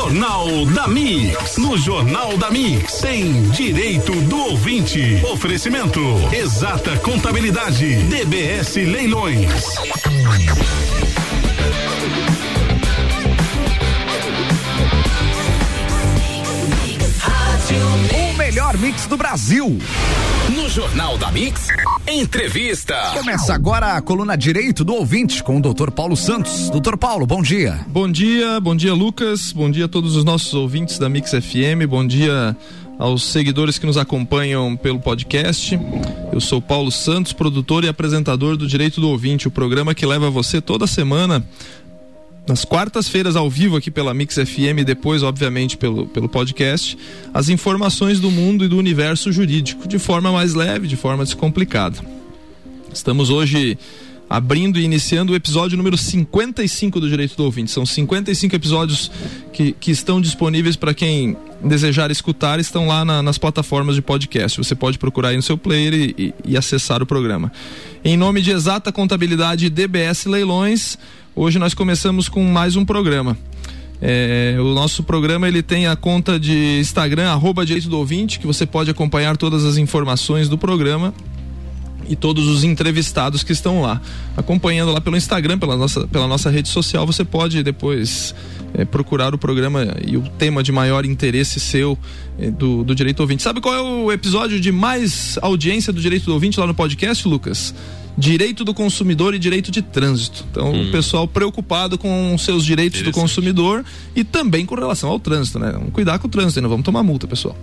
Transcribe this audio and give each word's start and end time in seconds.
Jornal 0.00 0.64
da 0.66 0.86
Mix. 0.86 1.56
No 1.56 1.76
Jornal 1.76 2.38
da 2.38 2.52
Mix 2.52 3.00
tem 3.00 3.42
direito 3.50 4.12
do 4.12 4.38
ouvinte. 4.38 5.20
Oferecimento 5.24 6.00
Exata 6.32 6.96
Contabilidade. 6.98 8.04
DBS 8.04 8.76
Leilões. 8.76 9.50
O 18.14 18.36
melhor 18.36 18.78
mix 18.78 19.04
do 19.06 19.16
Brasil. 19.16 19.78
No 20.54 20.68
Jornal 20.68 21.18
da 21.18 21.32
Mix, 21.32 21.66
entrevista. 22.10 22.94
Começa 23.12 23.52
agora 23.52 23.92
a 23.92 24.00
coluna 24.00 24.36
Direito 24.36 24.82
do 24.82 24.94
Ouvinte 24.94 25.42
com 25.42 25.58
o 25.58 25.60
Dr. 25.60 25.90
Paulo 25.90 26.16
Santos. 26.16 26.70
Doutor 26.70 26.96
Paulo, 26.96 27.26
bom 27.26 27.42
dia. 27.42 27.80
Bom 27.86 28.10
dia, 28.10 28.58
bom 28.60 28.74
dia 28.74 28.94
Lucas, 28.94 29.52
bom 29.52 29.70
dia 29.70 29.84
a 29.84 29.88
todos 29.88 30.16
os 30.16 30.24
nossos 30.24 30.54
ouvintes 30.54 30.98
da 30.98 31.08
Mix 31.08 31.30
FM, 31.32 31.86
bom 31.86 32.06
dia 32.06 32.56
aos 32.98 33.24
seguidores 33.24 33.78
que 33.78 33.86
nos 33.86 33.98
acompanham 33.98 34.74
pelo 34.74 34.98
podcast. 34.98 35.78
Eu 36.32 36.40
sou 36.40 36.62
Paulo 36.62 36.90
Santos, 36.90 37.32
produtor 37.32 37.84
e 37.84 37.88
apresentador 37.88 38.56
do 38.56 38.66
Direito 38.66 39.00
do 39.00 39.10
Ouvinte, 39.10 39.46
o 39.46 39.50
programa 39.50 39.94
que 39.94 40.06
leva 40.06 40.30
você 40.30 40.60
toda 40.60 40.86
semana 40.86 41.44
nas 42.48 42.64
quartas-feiras 42.64 43.36
ao 43.36 43.50
vivo 43.50 43.76
aqui 43.76 43.90
pela 43.90 44.14
Mix 44.14 44.34
FM 44.36 44.78
e 44.78 44.84
depois, 44.84 45.22
obviamente, 45.22 45.76
pelo, 45.76 46.06
pelo 46.06 46.28
podcast, 46.28 46.96
as 47.32 47.48
informações 47.48 48.18
do 48.18 48.30
mundo 48.30 48.64
e 48.64 48.68
do 48.68 48.78
universo 48.78 49.30
jurídico 49.30 49.86
de 49.86 49.98
forma 49.98 50.32
mais 50.32 50.54
leve, 50.54 50.88
de 50.88 50.96
forma 50.96 51.24
descomplicada. 51.24 51.98
Estamos 52.92 53.28
hoje 53.28 53.78
abrindo 54.30 54.78
e 54.78 54.84
iniciando 54.84 55.32
o 55.32 55.36
episódio 55.36 55.76
número 55.76 55.96
55 55.96 57.00
do 57.00 57.08
Direito 57.08 57.36
do 57.36 57.44
Ouvinte. 57.44 57.70
São 57.70 57.86
55 57.86 58.54
episódios 58.54 59.10
que, 59.52 59.72
que 59.72 59.90
estão 59.90 60.20
disponíveis 60.20 60.76
para 60.76 60.92
quem 60.92 61.36
desejar 61.62 62.10
escutar, 62.10 62.60
estão 62.60 62.86
lá 62.86 63.04
na, 63.04 63.22
nas 63.22 63.38
plataformas 63.38 63.94
de 63.94 64.02
podcast. 64.02 64.58
Você 64.58 64.74
pode 64.74 64.98
procurar 64.98 65.30
aí 65.30 65.36
no 65.36 65.42
seu 65.42 65.56
player 65.56 65.94
e, 65.94 66.14
e, 66.18 66.34
e 66.44 66.56
acessar 66.56 67.02
o 67.02 67.06
programa. 67.06 67.50
Em 68.04 68.16
nome 68.16 68.40
de 68.42 68.50
Exata 68.50 68.92
Contabilidade 68.92 69.70
DBS 69.70 70.26
Leilões, 70.26 70.98
Hoje 71.40 71.56
nós 71.56 71.72
começamos 71.72 72.28
com 72.28 72.42
mais 72.42 72.74
um 72.74 72.84
programa. 72.84 73.38
É, 74.02 74.56
o 74.58 74.74
nosso 74.74 75.04
programa 75.04 75.46
ele 75.46 75.62
tem 75.62 75.86
a 75.86 75.94
conta 75.94 76.36
de 76.36 76.80
Instagram, 76.80 77.30
arroba 77.30 77.64
Direito 77.64 77.88
do 77.88 77.96
Ouvinte, 77.96 78.40
que 78.40 78.46
você 78.46 78.66
pode 78.66 78.90
acompanhar 78.90 79.36
todas 79.36 79.64
as 79.64 79.76
informações 79.76 80.48
do 80.48 80.58
programa 80.58 81.14
e 82.08 82.16
todos 82.16 82.48
os 82.48 82.64
entrevistados 82.64 83.44
que 83.44 83.52
estão 83.52 83.80
lá. 83.80 84.02
Acompanhando 84.36 84.90
lá 84.90 85.00
pelo 85.00 85.16
Instagram, 85.16 85.60
pela 85.60 85.76
nossa, 85.76 86.08
pela 86.08 86.26
nossa 86.26 86.50
rede 86.50 86.68
social, 86.70 87.06
você 87.06 87.24
pode 87.24 87.62
depois 87.62 88.34
é, 88.74 88.84
procurar 88.84 89.34
o 89.34 89.38
programa 89.38 89.86
e 90.06 90.16
o 90.16 90.22
tema 90.38 90.62
de 90.62 90.72
maior 90.72 91.04
interesse 91.04 91.60
seu 91.60 91.98
é, 92.38 92.50
do, 92.50 92.84
do 92.84 92.94
Direito 92.94 93.20
Ouvinte. 93.20 93.42
Sabe 93.42 93.60
qual 93.60 93.74
é 93.74 93.80
o 93.80 94.12
episódio 94.12 94.60
de 94.60 94.72
mais 94.72 95.38
audiência 95.42 95.92
do 95.92 96.00
Direito 96.00 96.26
do 96.26 96.32
Ouvinte 96.32 96.58
lá 96.58 96.66
no 96.66 96.74
podcast, 96.74 97.26
Lucas? 97.26 97.74
direito 98.18 98.64
do 98.64 98.74
consumidor 98.74 99.32
e 99.32 99.38
direito 99.38 99.70
de 99.70 99.80
trânsito. 99.80 100.44
Então, 100.50 100.72
hum. 100.72 100.88
o 100.88 100.90
pessoal 100.90 101.28
preocupado 101.28 101.96
com 101.96 102.36
seus 102.36 102.64
direitos 102.64 103.00
do 103.00 103.12
consumidor 103.12 103.84
e 104.14 104.24
também 104.24 104.66
com 104.66 104.74
relação 104.74 105.08
ao 105.08 105.20
trânsito, 105.20 105.60
né? 105.60 105.70
Vamos 105.70 105.92
cuidar 105.92 106.18
com 106.18 106.26
o 106.26 106.30
trânsito, 106.30 106.60
não 106.60 106.68
vamos 106.68 106.84
tomar 106.84 107.04
multa, 107.04 107.28
pessoal. 107.28 107.56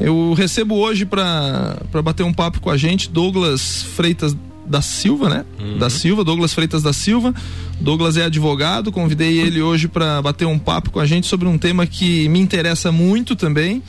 Eu 0.00 0.34
recebo 0.36 0.74
hoje 0.74 1.06
para 1.06 1.78
bater 2.02 2.24
um 2.24 2.32
papo 2.32 2.60
com 2.60 2.70
a 2.70 2.76
gente 2.76 3.08
Douglas 3.08 3.84
Freitas 3.94 4.36
da 4.66 4.80
Silva, 4.80 5.28
né? 5.28 5.44
Uhum. 5.58 5.78
Da 5.78 5.90
Silva, 5.90 6.24
Douglas 6.24 6.52
Freitas 6.52 6.82
da 6.82 6.92
Silva. 6.92 7.34
Douglas 7.80 8.16
é 8.16 8.24
advogado, 8.24 8.90
convidei 8.90 9.38
ele 9.38 9.60
hoje 9.60 9.88
para 9.88 10.22
bater 10.22 10.46
um 10.46 10.58
papo 10.58 10.90
com 10.90 11.00
a 11.00 11.06
gente 11.06 11.26
sobre 11.26 11.48
um 11.48 11.58
tema 11.58 11.86
que 11.86 12.28
me 12.28 12.38
interessa 12.38 12.90
muito 12.90 13.36
também. 13.36 13.82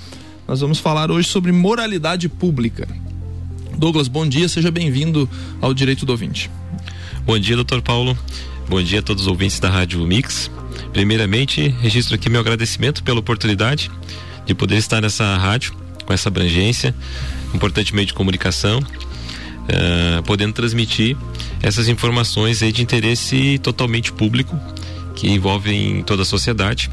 Nós 0.47 0.61
vamos 0.61 0.79
falar 0.79 1.09
hoje 1.11 1.27
sobre 1.27 1.51
moralidade 1.51 2.29
pública. 2.29 2.87
Douglas, 3.77 4.07
bom 4.07 4.27
dia, 4.27 4.47
seja 4.47 4.71
bem-vindo 4.71 5.29
ao 5.61 5.73
Direito 5.73 6.05
do 6.05 6.11
Ouvinte. 6.11 6.49
Bom 7.25 7.37
dia, 7.39 7.55
doutor 7.55 7.81
Paulo. 7.81 8.17
Bom 8.69 8.81
dia 8.81 8.99
a 8.99 9.01
todos 9.01 9.23
os 9.23 9.27
ouvintes 9.27 9.59
da 9.59 9.69
Rádio 9.69 10.05
Mix. 10.05 10.49
Primeiramente, 10.93 11.67
registro 11.81 12.15
aqui 12.15 12.29
meu 12.29 12.39
agradecimento 12.39 13.03
pela 13.03 13.19
oportunidade 13.19 13.91
de 14.45 14.53
poder 14.53 14.77
estar 14.77 15.01
nessa 15.01 15.35
rádio 15.35 15.73
com 16.05 16.13
essa 16.13 16.29
abrangência, 16.29 16.95
importante 17.53 17.93
meio 17.93 18.05
de 18.05 18.13
comunicação, 18.13 18.79
uh, 19.69 20.23
podendo 20.23 20.53
transmitir 20.53 21.17
essas 21.61 21.87
informações 21.87 22.59
de 22.59 22.81
interesse 22.81 23.59
totalmente 23.59 24.11
público 24.11 24.59
que 25.15 25.29
envolvem 25.29 26.03
toda 26.03 26.23
a 26.23 26.25
sociedade 26.25 26.89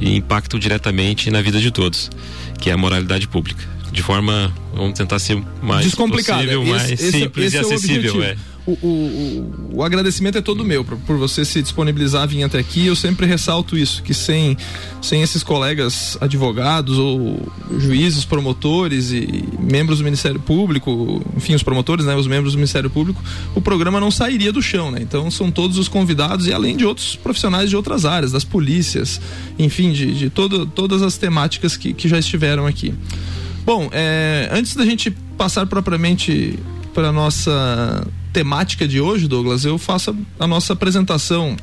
e 0.00 0.16
impactam 0.16 0.58
diretamente 0.58 1.30
na 1.30 1.42
vida 1.42 1.60
de 1.60 1.70
todos, 1.70 2.10
que 2.58 2.70
é 2.70 2.72
a 2.72 2.76
moralidade 2.76 3.26
pública 3.28 3.80
de 3.92 4.02
forma, 4.02 4.52
vamos 4.72 4.96
tentar 4.96 5.18
ser 5.18 5.42
mais 5.60 5.84
Descomplicada. 5.84 6.42
possível, 6.42 6.64
mais 6.64 6.90
esse, 6.90 7.10
simples 7.10 7.46
esse 7.46 7.56
e 7.56 7.58
é 7.58 7.60
acessível. 7.60 8.22
É 8.22 8.36
o, 8.82 8.86
o, 8.86 9.76
o, 9.78 9.82
agradecimento 9.82 10.38
é 10.38 10.40
todo 10.40 10.64
meu 10.64 10.84
por, 10.84 10.96
por, 10.98 11.16
você 11.16 11.44
se 11.44 11.60
disponibilizar 11.62 12.22
a 12.22 12.26
vir 12.26 12.42
até 12.42 12.58
aqui. 12.58 12.86
Eu 12.86 12.94
sempre 12.94 13.26
ressalto 13.26 13.76
isso, 13.76 14.02
que 14.02 14.14
sem, 14.14 14.56
sem 15.00 15.22
esses 15.22 15.42
colegas 15.42 16.16
advogados 16.20 16.98
ou 16.98 17.50
juízes, 17.78 18.24
promotores 18.24 19.12
e 19.12 19.44
membros 19.58 19.98
do 19.98 20.04
Ministério 20.04 20.40
Público, 20.40 21.22
enfim, 21.36 21.54
os 21.54 21.62
promotores, 21.62 22.04
né, 22.04 22.14
os 22.14 22.26
membros 22.26 22.52
do 22.52 22.56
Ministério 22.56 22.90
Público, 22.90 23.22
o 23.54 23.60
programa 23.60 23.98
não 23.98 24.10
sairia 24.10 24.52
do 24.52 24.62
chão, 24.62 24.90
né? 24.90 25.00
Então 25.00 25.30
são 25.30 25.50
todos 25.50 25.78
os 25.78 25.88
convidados 25.88 26.46
e 26.46 26.52
além 26.52 26.76
de 26.76 26.84
outros 26.84 27.16
profissionais 27.16 27.70
de 27.70 27.76
outras 27.76 28.04
áreas, 28.04 28.32
das 28.32 28.44
polícias, 28.44 29.20
enfim, 29.58 29.92
de, 29.92 30.14
de 30.14 30.30
todo, 30.30 30.66
todas 30.66 31.02
as 31.02 31.16
temáticas 31.16 31.76
que, 31.76 31.92
que 31.92 32.08
já 32.08 32.18
estiveram 32.18 32.66
aqui. 32.66 32.94
Bom, 33.64 33.88
é, 33.92 34.48
antes 34.52 34.74
da 34.74 34.84
gente 34.84 35.10
passar 35.36 35.66
propriamente 35.66 36.58
para 36.92 37.12
nossa 37.12 38.06
temática 38.32 38.86
de 38.86 39.00
hoje, 39.00 39.28
Douglas, 39.28 39.64
eu 39.64 39.78
faço 39.78 40.16
a, 40.38 40.46
nossa 40.46 40.72
apresentação, 40.72 41.56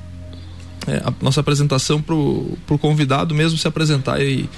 é, 0.87 0.97
a 0.97 1.13
nossa 1.21 1.39
apresentação 1.39 2.01
para 2.01 2.15
o 2.15 2.79
convidado 2.79 3.33
mesmo 3.33 3.57
se 3.57 3.67
apresentar 3.67 4.21
e, 4.21 4.49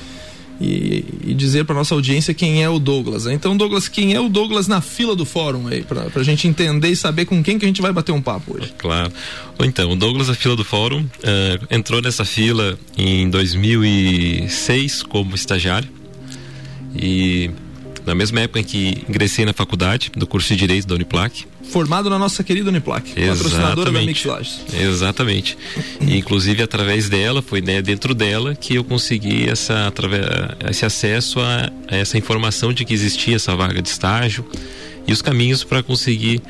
e, 0.59 1.05
e 1.27 1.33
dizer 1.33 1.65
para 1.65 1.75
nossa 1.75 1.95
audiência 1.95 2.33
quem 2.33 2.63
é 2.63 2.69
o 2.69 2.79
Douglas. 2.79 3.25
Né? 3.25 3.33
Então, 3.33 3.55
Douglas, 3.55 3.87
quem 3.87 4.13
é 4.13 4.19
o 4.19 4.29
Douglas 4.29 4.67
na 4.67 4.81
fila 4.81 5.15
do 5.15 5.25
fórum 5.25 5.67
aí, 5.67 5.83
para 5.83 6.09
a 6.13 6.23
gente 6.23 6.47
entender 6.47 6.89
e 6.89 6.95
saber 6.95 7.25
com 7.25 7.41
quem 7.43 7.57
que 7.57 7.65
a 7.65 7.67
gente 7.67 7.81
vai 7.81 7.93
bater 7.93 8.11
um 8.11 8.21
papo 8.21 8.57
hoje. 8.57 8.73
Claro. 8.77 9.11
Então, 9.59 9.91
o 9.91 9.95
Douglas 9.95 10.27
na 10.27 10.35
fila 10.35 10.55
do 10.55 10.63
fórum 10.63 11.01
uh, 11.01 11.67
entrou 11.69 12.01
nessa 12.01 12.25
fila 12.25 12.77
em 12.97 13.29
2006 13.29 15.03
como 15.03 15.35
estagiário 15.35 15.89
e 16.95 17.51
na 18.05 18.15
mesma 18.15 18.41
época 18.41 18.59
em 18.59 18.63
que 18.63 19.03
ingressei 19.07 19.45
na 19.45 19.53
faculdade 19.53 20.11
do 20.15 20.25
curso 20.25 20.49
de 20.49 20.55
Direito 20.55 20.87
da 20.87 20.95
Uniplac. 20.95 21.45
Formado 21.71 22.09
na 22.09 22.17
nossa 22.17 22.43
querida 22.43 22.69
Uniplac, 22.69 23.13
patrocinadora 23.13 23.91
da 23.91 24.01
Mix 24.01 24.25
Exatamente. 24.73 25.57
E, 26.01 26.17
inclusive 26.17 26.63
através 26.63 27.07
dela, 27.09 27.41
foi 27.41 27.61
né, 27.61 27.81
dentro 27.81 28.15
dela 28.15 28.55
que 28.55 28.75
eu 28.75 28.83
consegui 28.83 29.47
essa, 29.47 29.87
através, 29.87 30.25
esse 30.69 30.85
acesso 30.85 31.39
a, 31.39 31.71
a 31.87 31.95
essa 31.95 32.17
informação 32.17 32.73
de 32.73 32.83
que 32.83 32.93
existia 32.93 33.35
essa 33.35 33.55
vaga 33.55 33.81
de 33.81 33.89
estágio 33.89 34.45
e 35.07 35.13
os 35.13 35.21
caminhos 35.21 35.63
para 35.63 35.83
conseguir 35.83 36.41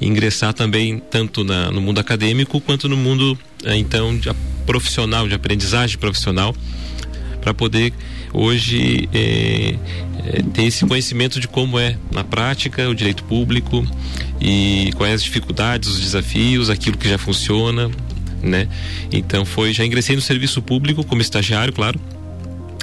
ingressar 0.00 0.52
também 0.52 0.98
tanto 0.98 1.44
na, 1.44 1.70
no 1.70 1.80
mundo 1.80 1.98
acadêmico 2.00 2.60
quanto 2.60 2.88
no 2.88 2.96
mundo 2.96 3.38
eh, 3.64 3.76
então 3.76 4.16
de, 4.16 4.30
profissional, 4.66 5.28
de 5.28 5.34
aprendizagem 5.34 5.98
profissional, 5.98 6.54
para 7.44 7.52
poder 7.52 7.92
hoje 8.32 9.06
é, 9.12 9.76
é, 10.26 10.42
ter 10.54 10.64
esse 10.64 10.86
conhecimento 10.86 11.38
de 11.38 11.46
como 11.46 11.78
é 11.78 11.96
na 12.10 12.24
prática 12.24 12.88
o 12.88 12.94
direito 12.94 13.22
público 13.24 13.86
e 14.40 14.90
quais 14.96 15.14
as 15.14 15.22
dificuldades, 15.22 15.90
os 15.90 16.00
desafios, 16.00 16.70
aquilo 16.70 16.96
que 16.96 17.08
já 17.08 17.18
funciona, 17.18 17.90
né? 18.42 18.66
Então 19.12 19.44
foi, 19.44 19.74
já 19.74 19.84
ingressei 19.84 20.16
no 20.16 20.22
serviço 20.22 20.62
público 20.62 21.04
como 21.04 21.20
estagiário, 21.20 21.72
claro, 21.72 22.00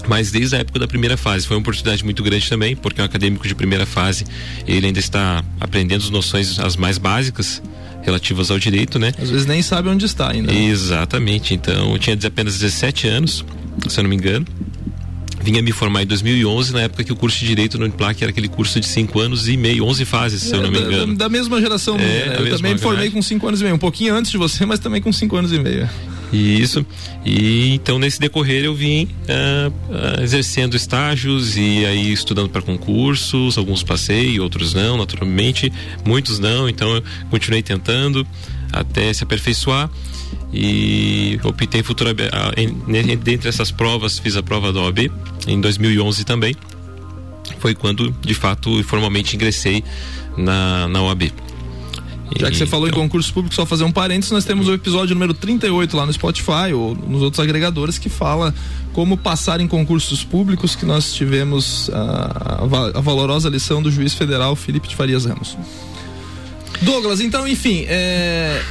mas 0.08 0.32
desde 0.32 0.56
a 0.56 0.60
época 0.60 0.80
da 0.80 0.88
primeira 0.88 1.18
fase 1.18 1.48
foi 1.48 1.56
uma 1.56 1.62
oportunidade 1.62 2.04
muito 2.04 2.24
grande 2.24 2.48
também, 2.50 2.76
porque 2.76 3.02
um 3.02 3.06
acadêmico 3.06 3.48
de 3.48 3.56
primeira 3.56 3.86
fase 3.86 4.26
ele 4.68 4.88
ainda 4.88 5.00
está 5.00 5.44
aprendendo 5.60 6.04
as 6.04 6.10
noções 6.10 6.60
as 6.60 6.76
mais 6.76 6.98
básicas 6.98 7.62
relativas 8.02 8.50
ao 8.50 8.58
direito, 8.58 8.98
né? 8.98 9.12
Às 9.22 9.30
vezes 9.30 9.46
nem 9.46 9.62
sabe 9.62 9.90
onde 9.90 10.06
está 10.06 10.32
ainda. 10.32 10.52
Exatamente. 10.54 11.54
Então 11.54 11.94
eu 11.94 12.00
tinha 12.00 12.18
apenas 12.26 12.58
17 12.58 13.08
anos, 13.08 13.46
se 13.88 14.00
eu 14.00 14.04
não 14.04 14.10
me 14.10 14.16
engano 14.16 14.46
vinha 15.42 15.62
me 15.62 15.72
formar 15.72 16.04
em 16.04 16.06
2011, 16.06 16.74
na 16.74 16.82
época 16.82 17.04
que 17.04 17.12
o 17.12 17.16
curso 17.16 17.40
de 17.40 17.48
Direito 17.48 17.78
no 17.78 17.86
Uniplac 17.86 18.22
era 18.22 18.32
aquele 18.32 18.48
curso 18.48 18.80
de 18.80 18.86
5 18.86 19.20
anos 19.20 19.48
e 19.48 19.58
meio, 19.58 19.86
11 19.86 20.06
fases, 20.06 20.42
se 20.44 20.54
é, 20.54 20.58
eu 20.58 20.62
não 20.62 20.72
me 20.72 20.80
engano. 20.80 21.16
Da, 21.16 21.26
da 21.26 21.30
mesma 21.30 21.60
geração, 21.60 21.96
é, 21.96 22.00
né? 22.00 22.36
Eu 22.40 22.58
também 22.58 22.74
me 22.74 22.80
formei 22.80 23.10
com 23.10 23.22
5 23.22 23.48
anos 23.48 23.60
e 23.60 23.64
meio, 23.64 23.76
um 23.76 23.80
pouquinho 23.80 24.16
antes 24.16 24.32
de 24.32 24.38
você, 24.38 24.66
mas 24.66 24.80
também 24.80 25.02
com 25.02 25.12
5 25.12 25.36
anos 25.36 25.52
e 25.52 25.60
meio. 25.60 25.90
Isso. 26.32 26.86
E 27.26 27.74
então 27.74 28.00
nesse 28.00 28.20
decorrer 28.20 28.64
eu 28.64 28.74
vim 28.74 29.04
uh, 29.06 29.70
uh, 29.70 30.24
exercendo 30.24 30.76
estágios 30.76 31.58
e 31.58 31.86
aí 31.86 32.12
estudando 32.12 32.50
para 32.50 32.62
concursos, 32.62 33.58
alguns 33.58 33.84
passei, 33.84 34.40
outros 34.40 34.74
não, 34.74 34.98
naturalmente, 34.98 35.72
muitos 36.06 36.40
não, 36.40 36.70
então 36.70 36.96
eu 36.96 37.04
continuei 37.30 37.62
tentando 37.62 38.26
até 38.72 39.12
se 39.12 39.24
aperfeiçoar 39.24 39.90
e 40.54 41.38
optei 41.44 41.84
futura 41.84 42.14
dentre 42.14 43.50
essas 43.50 43.70
provas 43.72 44.18
fiz 44.18 44.38
a 44.38 44.44
prova 44.44 44.72
da 44.72 44.82
OAB 44.82 45.12
em 45.48 45.60
2011 45.60 46.24
também. 46.24 46.56
Foi 47.60 47.76
quando 47.76 48.10
de 48.22 48.34
fato 48.34 48.82
formalmente 48.84 49.36
ingressei 49.36 49.84
na, 50.38 50.88
na 50.88 51.02
OAB 51.02 51.32
já 52.40 52.50
que 52.50 52.58
você 52.58 52.66
falou 52.66 52.88
então... 52.88 53.00
em 53.00 53.04
concursos 53.04 53.32
públicos, 53.32 53.56
só 53.56 53.66
fazer 53.66 53.84
um 53.84 53.92
parênteses, 53.92 54.32
nós 54.32 54.46
temos 54.46 54.68
o 54.68 54.74
episódio 54.74 55.14
número 55.16 55.34
38 55.34 55.96
lá 55.96 56.06
no 56.06 56.14
Spotify 56.14 56.74
ou 56.74 56.96
nos 56.96 57.22
outros 57.22 57.40
agregadores 57.40 57.98
que 57.98 58.10
fala 58.10 58.54
como 58.94 59.18
passar 59.18 59.60
em 59.62 59.68
concursos 59.68 60.24
públicos, 60.24 60.76
que 60.76 60.86
nós 60.86 61.14
tivemos 61.14 61.90
a, 61.94 62.60
a, 62.62 62.98
a 62.98 63.02
valorosa 63.02 63.50
lição 63.50 63.82
do 63.82 63.92
juiz 63.92 64.14
federal 64.14 64.56
Felipe 64.56 64.88
de 64.88 64.96
Farias 64.96 65.26
Ramos. 65.26 65.58
Douglas, 66.82 67.20
então, 67.22 67.48
enfim, 67.48 67.86
é, 67.88 68.62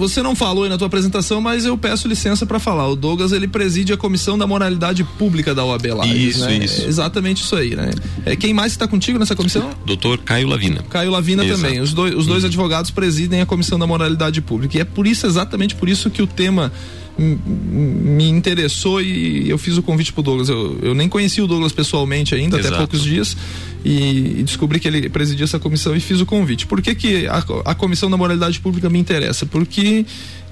você 0.00 0.22
não 0.22 0.34
falou 0.34 0.64
aí 0.64 0.70
na 0.70 0.78
tua 0.78 0.86
apresentação, 0.86 1.42
mas 1.42 1.66
eu 1.66 1.76
peço 1.76 2.08
licença 2.08 2.46
para 2.46 2.58
falar. 2.58 2.88
O 2.88 2.96
Douglas 2.96 3.32
ele 3.32 3.46
preside 3.46 3.92
a 3.92 3.96
comissão 3.98 4.38
da 4.38 4.46
moralidade 4.46 5.04
pública 5.04 5.54
da 5.54 5.62
OAB 5.62 5.86
Lages, 5.94 6.36
Isso, 6.36 6.44
né? 6.46 6.56
isso. 6.56 6.82
É 6.82 6.86
exatamente 6.86 7.42
isso 7.42 7.54
aí, 7.54 7.76
né? 7.76 7.90
É 8.24 8.34
quem 8.34 8.54
mais 8.54 8.72
está 8.72 8.88
contigo 8.88 9.18
nessa 9.18 9.36
comissão? 9.36 9.70
Doutor 9.84 10.18
Caio 10.18 10.48
Lavina. 10.48 10.82
Caio 10.88 11.10
Lavina 11.10 11.44
Exato. 11.44 11.60
também. 11.60 11.80
Os 11.80 11.92
dois, 11.92 12.14
os 12.14 12.26
dois 12.26 12.42
uhum. 12.42 12.48
advogados 12.48 12.90
presidem 12.90 13.42
a 13.42 13.46
comissão 13.46 13.78
da 13.78 13.86
moralidade 13.86 14.40
pública. 14.40 14.78
E 14.78 14.80
é 14.80 14.84
por 14.84 15.06
isso, 15.06 15.26
exatamente 15.26 15.74
por 15.74 15.88
isso 15.88 16.08
que 16.08 16.22
o 16.22 16.26
tema 16.26 16.72
me 17.18 18.28
interessou 18.28 19.02
e 19.02 19.48
eu 19.50 19.58
fiz 19.58 19.76
o 19.76 19.82
convite 19.82 20.12
pro 20.12 20.22
Douglas. 20.22 20.48
Eu, 20.48 20.78
eu 20.82 20.94
nem 20.94 21.08
conheci 21.08 21.42
o 21.42 21.46
Douglas 21.46 21.72
pessoalmente 21.72 22.34
ainda, 22.34 22.58
Exato. 22.58 22.74
até 22.74 22.78
poucos 22.78 23.04
dias, 23.04 23.36
e, 23.84 24.42
descobri 24.42 24.78
que 24.78 24.88
ele 24.88 25.08
presidia 25.08 25.44
essa 25.44 25.58
comissão 25.58 25.94
e 25.96 26.00
fiz 26.00 26.20
o 26.20 26.26
convite. 26.26 26.66
Por 26.66 26.80
que, 26.82 26.94
que 26.94 27.26
a, 27.26 27.44
a 27.64 27.74
Comissão 27.74 28.10
da 28.10 28.16
Moralidade 28.16 28.60
Pública 28.60 28.88
me 28.90 28.98
interessa? 28.98 29.46
Porque 29.46 30.04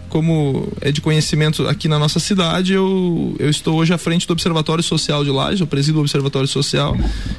como 0.08 0.72
é 0.80 0.90
de 0.90 1.00
conhecimento 1.00 1.66
aqui 1.68 1.86
na 1.86 1.98
nossa 1.98 2.18
cidade, 2.18 2.72
eu, 2.72 3.36
eu 3.38 3.50
estou 3.50 3.76
hoje 3.76 3.92
à 3.92 3.98
frente 3.98 4.26
do 4.26 4.32
Observatório 4.32 4.82
Social 4.82 5.22
de 5.22 5.30
Lages, 5.30 5.60
eu 5.60 5.66
presido 5.66 5.98
o 5.98 6.00
Observatório 6.00 6.48
Social, 6.48 6.96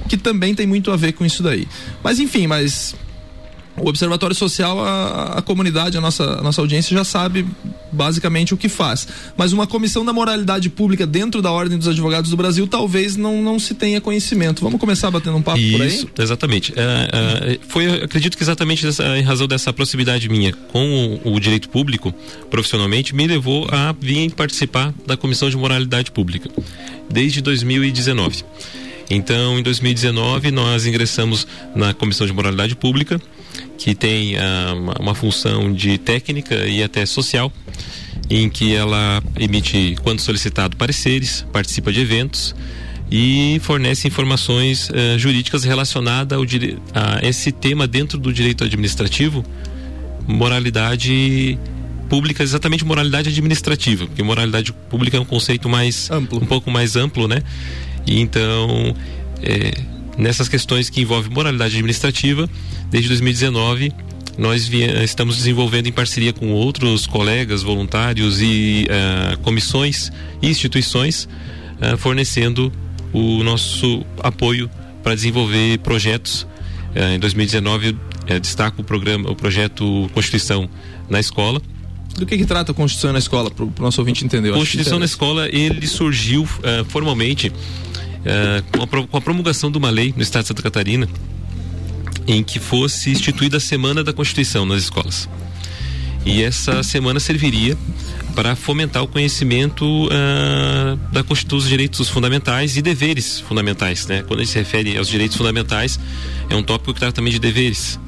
que 0.07 0.15
também 0.15 0.53
tem 0.53 0.67
muito 0.67 0.91
a 0.91 0.95
ver 0.95 1.13
com 1.13 1.25
isso 1.25 1.41
daí. 1.41 1.67
Mas 2.03 2.19
enfim, 2.19 2.45
mas 2.45 2.95
o 3.81 3.89
Observatório 3.89 4.35
Social, 4.35 4.79
a, 4.79 5.37
a, 5.37 5.41
comunidade, 5.41 5.97
a 5.97 6.01
nossa, 6.01 6.23
a 6.23 6.41
nossa 6.41 6.61
audiência 6.61 6.95
já 6.95 7.03
sabe 7.03 7.45
basicamente 7.91 8.53
o 8.53 8.57
que 8.57 8.69
faz. 8.69 9.07
Mas 9.37 9.51
uma 9.53 9.65
comissão 9.65 10.05
da 10.05 10.13
moralidade 10.13 10.69
pública 10.69 11.05
dentro 11.05 11.41
da 11.41 11.51
Ordem 11.51 11.77
dos 11.77 11.87
Advogados 11.87 12.29
do 12.29 12.37
Brasil 12.37 12.67
talvez 12.67 13.15
não, 13.15 13.41
não 13.41 13.59
se 13.59 13.73
tenha 13.73 13.99
conhecimento. 13.99 14.61
Vamos 14.61 14.79
começar 14.79 15.09
batendo 15.09 15.37
um 15.37 15.41
papo 15.41 15.59
Isso, 15.59 15.77
por 15.77 15.81
aí? 15.81 16.23
Exatamente. 16.23 16.73
É, 16.75 17.53
é, 17.53 17.59
foi, 17.67 17.87
acredito 18.03 18.37
que 18.37 18.43
exatamente 18.43 18.85
dessa, 18.85 19.17
em 19.17 19.23
razão 19.23 19.47
dessa 19.47 19.73
proximidade 19.73 20.29
minha 20.29 20.53
com 20.71 21.19
o, 21.23 21.33
o, 21.33 21.39
direito 21.39 21.69
público, 21.69 22.13
profissionalmente, 22.49 23.15
me 23.15 23.27
levou 23.27 23.67
a 23.71 23.95
vir 23.99 24.31
participar 24.31 24.93
da 25.05 25.17
Comissão 25.17 25.49
de 25.49 25.57
Moralidade 25.57 26.11
Pública 26.11 26.49
desde 27.09 27.41
2019. 27.41 28.43
Então, 29.09 29.57
em 29.57 29.63
2019, 29.63 30.51
nós 30.51 30.85
ingressamos 30.85 31.47
na 31.75 31.93
Comissão 31.93 32.27
de 32.27 32.33
Moralidade 32.33 32.75
Pública 32.75 33.19
que 33.79 33.95
tem 33.95 34.35
uh, 34.35 34.75
uma, 34.75 34.93
uma 34.99 35.15
função 35.15 35.73
de 35.73 35.97
técnica 35.97 36.53
e 36.67 36.83
até 36.83 37.05
social, 37.05 37.51
em 38.29 38.49
que 38.49 38.75
ela 38.75 39.23
emite, 39.39 39.95
quando 40.03 40.19
solicitado, 40.19 40.75
pareceres, 40.75 41.45
participa 41.51 41.91
de 41.91 42.01
eventos 42.01 42.53
e 43.09 43.59
fornece 43.63 44.07
informações 44.07 44.89
uh, 44.89 45.17
jurídicas 45.17 45.63
relacionadas 45.63 46.37
a 46.93 47.25
esse 47.25 47.51
tema 47.53 47.87
dentro 47.87 48.19
do 48.19 48.31
direito 48.33 48.65
administrativo, 48.65 49.43
moralidade 50.27 51.57
pública, 52.09 52.43
exatamente 52.43 52.83
moralidade 52.83 53.29
administrativa, 53.29 54.05
porque 54.05 54.21
moralidade 54.21 54.73
pública 54.73 55.15
é 55.15 55.19
um 55.19 55.25
conceito 55.25 55.69
mais 55.69 56.11
amplo. 56.11 56.37
um 56.43 56.45
pouco 56.45 56.69
mais 56.69 56.97
amplo, 56.97 57.27
né? 57.27 57.41
E 58.05 58.19
então 58.19 58.93
é, 59.41 59.71
nessas 60.19 60.49
questões 60.49 60.89
que 60.89 61.01
envolvem 61.01 61.31
moralidade 61.31 61.75
administrativa, 61.75 62.47
desde 62.91 63.07
2019 63.07 63.91
nós 64.39 64.71
estamos 65.03 65.35
desenvolvendo 65.35 65.87
em 65.87 65.91
parceria 65.91 66.31
com 66.31 66.51
outros 66.51 67.05
colegas, 67.05 67.61
voluntários 67.61 68.41
e 68.41 68.87
uh, 68.87 69.37
comissões 69.39 70.09
e 70.41 70.47
instituições, 70.47 71.27
uh, 71.81 71.97
fornecendo 71.97 72.71
o 73.11 73.43
nosso 73.43 74.05
apoio 74.23 74.69
para 75.03 75.13
desenvolver 75.13 75.79
projetos. 75.79 76.43
Uh, 76.95 77.15
em 77.15 77.19
2019 77.19 77.97
destaco 78.41 78.81
o 78.81 78.85
programa, 78.85 79.29
o 79.29 79.35
projeto 79.35 80.09
Constituição 80.13 80.69
na 81.09 81.19
Escola. 81.19 81.61
Do 82.15 82.25
que, 82.25 82.37
que 82.37 82.45
trata 82.45 82.71
a 82.71 82.75
Constituição 82.75 83.11
na 83.11 83.19
Escola, 83.19 83.51
para 83.51 83.65
o 83.65 83.73
nosso 83.79 83.99
ouvinte 83.99 84.23
entender? 84.23 84.53
Constituição 84.53 84.99
na 84.99 85.05
Escola, 85.05 85.49
ele 85.49 85.87
surgiu 85.87 86.47
formalmente 86.89 87.51
é, 88.25 88.63
com, 88.71 89.17
a, 89.17 89.21
promulgação 89.21 89.71
de 89.71 89.77
uma 89.77 89.89
lei 89.89 90.13
no 90.15 90.21
estado 90.21 90.43
de 90.43 90.47
Santa 90.49 90.61
Catarina 90.61 91.07
em 92.27 92.43
que 92.43 92.59
fosse 92.59 93.09
instituída 93.09 93.57
a 93.57 93.59
Semana 93.59 94.03
da 94.03 94.13
Constituição 94.13 94.65
nas 94.65 94.83
escolas. 94.83 95.27
E 96.25 96.43
essa 96.43 96.83
semana 96.83 97.19
serviria 97.19 97.77
para 98.35 98.55
fomentar 98.55 99.01
o 99.01 99.07
conhecimento 99.07 99.83
uh, 100.05 100.95
da 101.11 101.23
Constituição 101.23 101.57
dos 101.57 101.67
direitos 101.67 102.07
fundamentais 102.09 102.77
e 102.77 102.81
deveres 102.81 103.39
fundamentais, 103.39 104.05
né? 104.05 104.23
Quando 104.27 104.41
a 104.41 104.43
gente 104.43 104.51
se 104.51 104.59
refere 104.59 104.97
aos 104.97 105.07
direitos 105.07 105.35
fundamentais, 105.35 105.99
é 106.49 106.55
um 106.55 106.61
tópico 106.61 106.93
que 106.93 106.99
trata 106.99 107.13
também 107.13 107.33
de 107.33 107.39
deveres. 107.39 107.99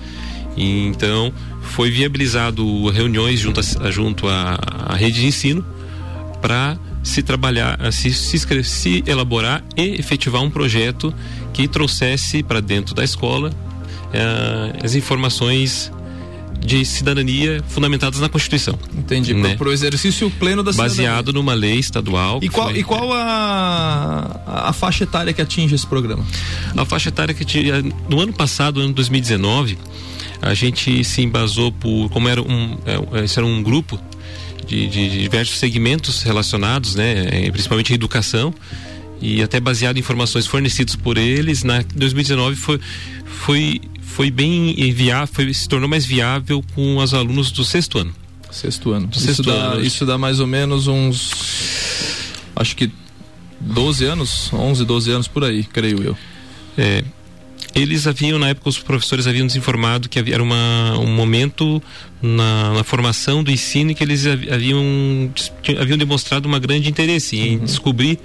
E, 0.55 0.85
então, 0.85 1.33
foi 1.61 1.89
viabilizado 1.89 2.89
reuniões 2.89 3.39
junto 3.39 4.27
à 4.27 4.95
rede 4.95 5.21
de 5.21 5.27
ensino 5.27 5.65
para 6.41 6.77
se 7.03 7.21
trabalhar, 7.24 7.80
se, 7.92 8.13
se, 8.13 8.63
se 8.63 9.03
elaborar 9.07 9.63
e 9.75 10.00
efetivar 10.00 10.42
um 10.42 10.50
projeto 10.50 11.13
que 11.53 11.68
trouxesse 11.68 12.44
para 12.44 12.59
dentro 12.59 12.94
da 12.94 13.03
escola 13.03 13.50
uh, 13.50 14.86
as 14.86 14.95
informações 14.95 15.92
de 16.63 16.86
cidadania 16.86 17.63
fundamentadas 17.68 18.19
na 18.19 18.30
Constituição. 18.30 18.77
Entendi. 18.95 19.33
Né? 19.33 19.56
Para 19.56 19.68
o 19.68 19.71
exercício 19.71 20.30
pleno 20.30 20.62
da 20.62 20.71
cidadania. 20.71 21.09
Baseado 21.09 21.33
numa 21.33 21.53
lei 21.53 21.80
estadual. 21.80 22.39
E 22.42 22.50
qual, 22.50 22.69
foi, 22.69 22.80
e 22.80 22.83
qual 22.83 23.12
a, 23.13 24.42
a 24.45 24.74
faixa 24.74 25.03
etária 25.03 25.33
que 25.33 25.42
atinge 25.42 25.74
esse 25.74 25.88
programa? 25.88 26.24
A 26.77 26.86
faixa 26.86 27.09
etária 27.09 27.33
que 27.33 27.44
atinge, 27.44 27.71
no 28.07 28.19
ano 28.19 28.31
passado, 28.31 28.80
ano 28.80 28.94
2019, 28.94 29.77
a 30.42 30.53
gente 30.53 31.03
se 31.03 31.21
embasou 31.21 31.71
por 31.71 32.09
como 32.09 32.30
era 32.30 32.42
um, 32.42 32.77
esse 33.24 33.39
era 33.39 33.45
um 33.45 33.62
grupo 33.63 34.00
de, 34.71 34.88
de, 34.88 35.21
diversos 35.21 35.59
segmentos 35.59 36.23
relacionados, 36.23 36.95
né, 36.95 37.27
é, 37.29 37.51
principalmente 37.51 37.91
a 37.91 37.95
educação 37.95 38.53
e 39.21 39.41
até 39.41 39.59
baseado 39.59 39.98
em 39.98 40.00
informações 40.00 40.48
fornecidas 40.48 40.95
por 40.95 41.17
eles. 41.17 41.63
Na 41.63 41.84
2019 41.93 42.55
foi 42.55 42.79
foi 43.25 43.81
foi 44.01 44.31
bem 44.31 44.74
viável, 44.93 45.27
foi, 45.34 45.53
se 45.53 45.67
tornou 45.67 45.89
mais 45.89 46.05
viável 46.05 46.63
com 46.74 46.98
os 46.98 47.13
alunos 47.13 47.51
do 47.51 47.63
sexto 47.63 48.00
ano. 48.00 48.13
Sexto 48.50 48.91
ano. 48.91 49.10
Isso, 49.12 49.25
sexto 49.25 49.43
dá, 49.43 49.51
ano. 49.51 49.81
isso 49.81 50.05
dá 50.05 50.17
mais 50.17 50.39
ou 50.39 50.48
menos 50.48 50.88
uns 50.88 51.31
acho 52.55 52.75
que 52.75 52.91
12 53.60 54.05
anos, 54.05 54.51
11, 54.53 54.86
12 54.86 55.12
anos 55.12 55.27
por 55.27 55.43
aí, 55.43 55.63
creio 55.63 56.01
eu. 56.01 56.17
É, 56.77 57.03
eles 57.73 58.05
haviam, 58.07 58.37
na 58.37 58.49
época, 58.49 58.69
os 58.69 58.77
professores 58.77 59.27
haviam 59.27 59.43
nos 59.43 59.55
informado 59.55 60.09
que 60.09 60.19
havia, 60.19 60.35
era 60.35 60.43
uma, 60.43 60.97
um 60.99 61.07
momento 61.07 61.81
na, 62.21 62.73
na, 62.73 62.83
formação 62.83 63.43
do 63.43 63.51
ensino 63.51 63.95
que 63.95 64.03
eles 64.03 64.25
haviam, 64.25 65.31
haviam 65.79 65.97
demonstrado 65.97 66.47
uma 66.47 66.59
grande 66.59 66.89
interesse 66.89 67.37
em 67.37 67.57
uhum. 67.57 67.65
descobrir 67.65 68.19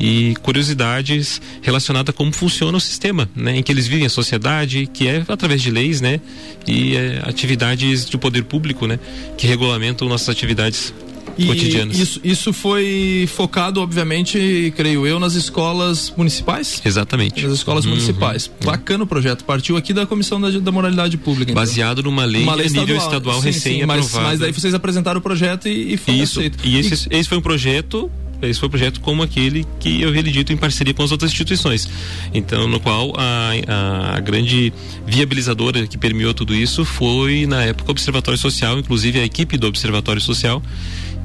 e 0.00 0.34
curiosidades 0.42 1.40
relacionadas 1.60 2.12
a 2.12 2.16
como 2.16 2.32
funciona 2.32 2.76
o 2.76 2.80
sistema, 2.80 3.28
né, 3.36 3.56
em 3.58 3.62
que 3.62 3.70
eles 3.70 3.86
vivem 3.86 4.06
a 4.06 4.10
sociedade, 4.10 4.88
que 4.92 5.06
é 5.06 5.22
através 5.28 5.62
de 5.62 5.70
leis, 5.70 6.00
né, 6.00 6.20
e 6.66 6.96
é, 6.96 7.22
atividades 7.24 8.08
de 8.08 8.18
poder 8.18 8.42
público, 8.44 8.86
né, 8.86 8.98
que 9.36 9.46
regulamentam 9.46 10.08
nossas 10.08 10.28
atividades 10.28 10.92
e. 11.38 12.02
Isso, 12.02 12.20
isso 12.22 12.52
foi 12.52 13.28
focado, 13.34 13.80
obviamente, 13.80 14.72
creio 14.76 15.06
eu, 15.06 15.18
nas 15.18 15.34
escolas 15.34 16.12
municipais? 16.16 16.80
Exatamente. 16.84 17.42
Nas 17.42 17.52
escolas 17.52 17.84
uhum. 17.84 17.90
municipais. 17.90 18.50
Bacana 18.64 19.04
o 19.04 19.06
projeto. 19.06 19.44
Partiu 19.44 19.76
aqui 19.76 19.92
da 19.92 20.06
Comissão 20.06 20.40
da, 20.40 20.50
da 20.50 20.72
Moralidade 20.72 21.16
Pública. 21.16 21.52
Então. 21.52 21.62
Baseado 21.62 22.02
numa 22.02 22.24
lei, 22.24 22.42
uma 22.42 22.54
lei 22.54 22.66
estadual, 22.66 22.86
nível 22.86 23.02
estadual 23.02 23.40
recém-aprovada. 23.40 24.02
Mas, 24.02 24.22
mas 24.22 24.40
daí 24.40 24.52
vocês 24.52 24.74
apresentaram 24.74 25.18
o 25.18 25.22
projeto 25.22 25.68
e, 25.68 25.94
e 25.94 25.96
foi 25.96 26.14
isso. 26.14 26.40
aceito. 26.40 26.58
E 26.64 26.78
esse, 26.78 27.08
e... 27.10 27.16
esse 27.16 27.28
foi 27.28 27.38
um 27.38 27.42
projeto 27.42 28.10
esse 28.48 28.58
foi 28.58 28.66
um 28.66 28.70
projeto 28.70 29.00
como 29.00 29.22
aquele 29.22 29.64
que 29.78 30.02
eu 30.02 30.08
havia 30.08 30.22
dito 30.22 30.52
em 30.52 30.56
parceria 30.56 30.92
com 30.92 31.02
as 31.02 31.12
outras 31.12 31.30
instituições. 31.30 31.88
Então, 32.34 32.66
no 32.66 32.80
qual 32.80 33.12
a, 33.16 34.16
a, 34.16 34.20
grande 34.20 34.72
viabilizadora 35.06 35.86
que 35.86 35.96
permeou 35.96 36.34
tudo 36.34 36.54
isso 36.54 36.84
foi, 36.84 37.46
na 37.46 37.62
época, 37.62 37.90
o 37.90 37.92
Observatório 37.92 38.38
Social, 38.38 38.78
inclusive 38.78 39.20
a 39.20 39.24
equipe 39.24 39.56
do 39.56 39.66
Observatório 39.66 40.20
Social, 40.20 40.62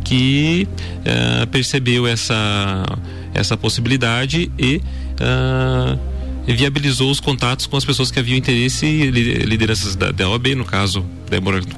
que 0.07 0.67
uh, 1.01 1.47
percebeu 1.47 2.07
essa, 2.07 2.85
essa 3.33 3.57
possibilidade 3.57 4.49
e 4.57 4.81
uh, 5.19 5.99
viabilizou 6.47 7.11
os 7.11 7.19
contatos 7.19 7.65
com 7.65 7.75
as 7.75 7.83
pessoas 7.83 8.09
que 8.09 8.17
haviam 8.17 8.37
interesse 8.37 8.85
lideranças 9.11 9.97
da, 9.97 10.11
da 10.11 10.29
OAB, 10.29 10.55
no 10.55 10.63
caso, 10.63 11.05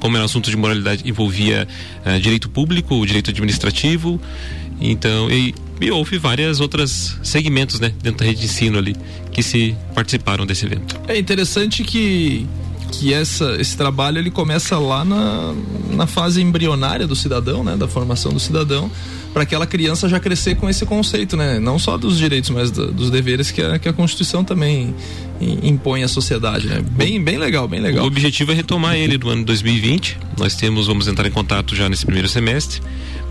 como 0.00 0.16
era 0.16 0.24
assunto 0.24 0.48
de 0.48 0.56
moralidade, 0.56 1.02
envolvia 1.08 1.66
uh, 2.06 2.20
direito 2.20 2.48
público, 2.48 3.04
direito 3.04 3.30
administrativo, 3.30 4.20
então, 4.80 5.28
e, 5.28 5.52
e 5.80 5.90
houve 5.90 6.16
várias 6.16 6.60
outras 6.60 7.18
segmentos, 7.22 7.80
né, 7.80 7.92
dentro 8.00 8.20
da 8.20 8.26
rede 8.26 8.40
de 8.40 8.46
ensino 8.46 8.78
ali, 8.78 8.94
que 9.32 9.42
se 9.42 9.76
participaram 9.94 10.46
desse 10.46 10.64
evento. 10.64 10.98
É 11.08 11.18
interessante 11.18 11.82
que 11.82 12.46
que 12.90 13.14
essa, 13.14 13.56
esse 13.58 13.76
trabalho 13.76 14.18
ele 14.18 14.30
começa 14.30 14.78
lá 14.78 15.04
na, 15.04 15.54
na 15.92 16.06
fase 16.06 16.42
embrionária 16.42 17.06
do 17.06 17.16
cidadão, 17.16 17.62
né, 17.64 17.76
da 17.76 17.88
formação 17.88 18.32
do 18.32 18.40
cidadão, 18.40 18.90
para 19.32 19.44
aquela 19.44 19.66
criança 19.66 20.08
já 20.08 20.18
crescer 20.18 20.56
com 20.56 20.68
esse 20.68 20.84
conceito, 20.84 21.36
né, 21.36 21.58
não 21.58 21.78
só 21.78 21.96
dos 21.96 22.18
direitos, 22.18 22.50
mas 22.50 22.70
do, 22.70 22.90
dos 22.90 23.10
deveres 23.10 23.50
que 23.50 23.62
a, 23.62 23.78
que 23.78 23.88
a 23.88 23.92
Constituição 23.92 24.42
também 24.42 24.94
impõe 25.40 26.02
à 26.02 26.08
sociedade, 26.08 26.66
né? 26.66 26.84
Bem, 26.90 27.22
bem 27.22 27.38
legal, 27.38 27.66
bem 27.66 27.80
legal. 27.80 28.04
O 28.04 28.06
objetivo 28.06 28.52
é 28.52 28.54
retomar 28.54 28.96
ele 28.96 29.16
do 29.16 29.30
ano 29.30 29.42
2020. 29.44 30.18
Nós 30.38 30.54
temos, 30.54 30.86
vamos 30.86 31.08
entrar 31.08 31.26
em 31.26 31.30
contato 31.30 31.74
já 31.74 31.88
nesse 31.88 32.04
primeiro 32.04 32.28
semestre 32.28 32.82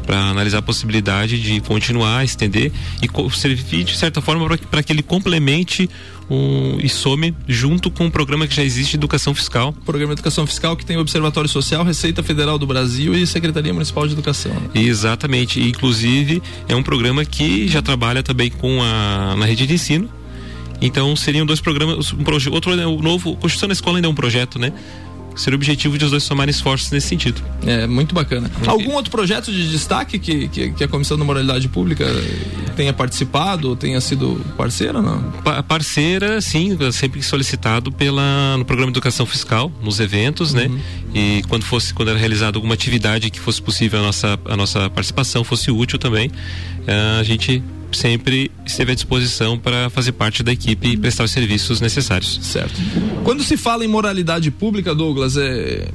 para 0.09 0.17
analisar 0.17 0.57
a 0.57 0.61
possibilidade 0.63 1.39
de 1.39 1.61
continuar, 1.61 2.25
estender 2.25 2.71
e 2.99 3.29
servir 3.31 3.83
de 3.83 3.95
certa 3.95 4.19
forma 4.19 4.57
para 4.71 4.81
que 4.81 4.91
ele 4.91 5.03
complemente 5.03 5.87
um, 6.27 6.79
e 6.81 6.89
some 6.89 7.31
junto 7.47 7.91
com 7.91 8.07
o 8.07 8.11
programa 8.11 8.47
que 8.47 8.55
já 8.55 8.63
existe 8.63 8.93
de 8.93 8.97
educação 8.97 9.35
fiscal. 9.35 9.71
Programa 9.85 10.15
de 10.15 10.19
educação 10.19 10.47
fiscal 10.47 10.75
que 10.75 10.83
tem 10.83 10.97
o 10.97 11.01
Observatório 11.01 11.47
Social, 11.47 11.83
Receita 11.83 12.23
Federal 12.23 12.57
do 12.57 12.65
Brasil 12.65 13.13
e 13.13 13.27
Secretaria 13.27 13.71
Municipal 13.71 14.07
de 14.07 14.13
Educação. 14.13 14.51
Né? 14.51 14.81
Exatamente. 14.81 15.61
Inclusive 15.61 16.41
é 16.67 16.75
um 16.75 16.81
programa 16.81 17.23
que 17.23 17.67
já 17.67 17.83
trabalha 17.83 18.23
também 18.23 18.49
com 18.49 18.81
a 18.81 19.35
na 19.37 19.45
rede 19.45 19.67
de 19.67 19.75
ensino. 19.75 20.09
Então 20.81 21.15
seriam 21.15 21.45
dois 21.45 21.61
programas, 21.61 22.11
um 22.13 22.23
projeto, 22.23 22.51
outro 22.51 22.75
né, 22.75 22.87
o 22.87 22.99
novo 22.99 23.35
Construção 23.35 23.67
na 23.67 23.73
Escola 23.73 23.99
ainda 23.99 24.07
é 24.07 24.11
um 24.11 24.15
projeto, 24.15 24.57
né? 24.57 24.73
Seria 25.35 25.55
o 25.55 25.59
objetivo 25.59 25.97
de 25.97 26.05
os 26.05 26.11
dois 26.11 26.23
somarem 26.23 26.51
esforços 26.51 26.91
nesse 26.91 27.07
sentido. 27.07 27.41
É, 27.65 27.87
muito 27.87 28.13
bacana. 28.13 28.49
Algum 28.65 28.93
outro 28.93 29.11
projeto 29.11 29.51
de 29.51 29.69
destaque 29.69 30.19
que, 30.19 30.47
que, 30.47 30.71
que, 30.71 30.83
a 30.83 30.87
Comissão 30.87 31.17
da 31.17 31.23
Moralidade 31.23 31.67
Pública 31.67 32.05
tenha 32.75 32.93
participado, 32.93 33.75
tenha 33.75 33.99
sido 34.01 34.43
parceira, 34.57 35.01
não? 35.01 35.21
Pa 35.43 35.63
parceira, 35.63 36.41
sim, 36.41 36.77
sempre 36.91 37.21
solicitado 37.21 37.91
pela, 37.91 38.57
no 38.57 38.65
programa 38.65 38.91
de 38.91 38.97
educação 38.97 39.25
fiscal, 39.25 39.71
nos 39.81 39.99
eventos, 39.99 40.53
né? 40.53 40.67
uhum. 40.67 40.75
né? 40.75 40.81
E 41.13 41.43
quando 41.47 41.63
fosse, 41.63 41.93
quando 41.93 42.09
era 42.09 42.19
realizada 42.19 42.57
alguma 42.57 42.73
atividade 42.73 43.29
que 43.29 43.39
fosse 43.39 43.61
possível 43.61 43.99
a 43.99 44.03
nossa, 44.03 44.39
a 44.45 44.57
nossa 44.57 44.89
participação, 44.89 45.43
fosse 45.43 45.71
útil 45.71 45.97
também, 45.97 46.31
eh, 46.87 47.17
a 47.19 47.23
gente 47.23 47.63
sempre 47.91 48.51
esteve 48.65 48.91
à 48.91 48.95
disposição 48.95 49.57
para 49.57 49.89
fazer 49.89 50.11
parte 50.11 50.43
da 50.43 50.51
equipe 50.51 50.89
e 50.89 50.97
prestar 50.97 51.23
os 51.23 51.31
serviços 51.31 51.81
necessários. 51.81 52.39
Certo. 52.41 52.79
Quando 53.23 53.43
se 53.43 53.57
fala 53.57 53.83
em 53.83 53.87
moralidade 53.87 54.51
pública, 54.51 54.93
Douglas, 54.93 55.37
é 55.37 55.87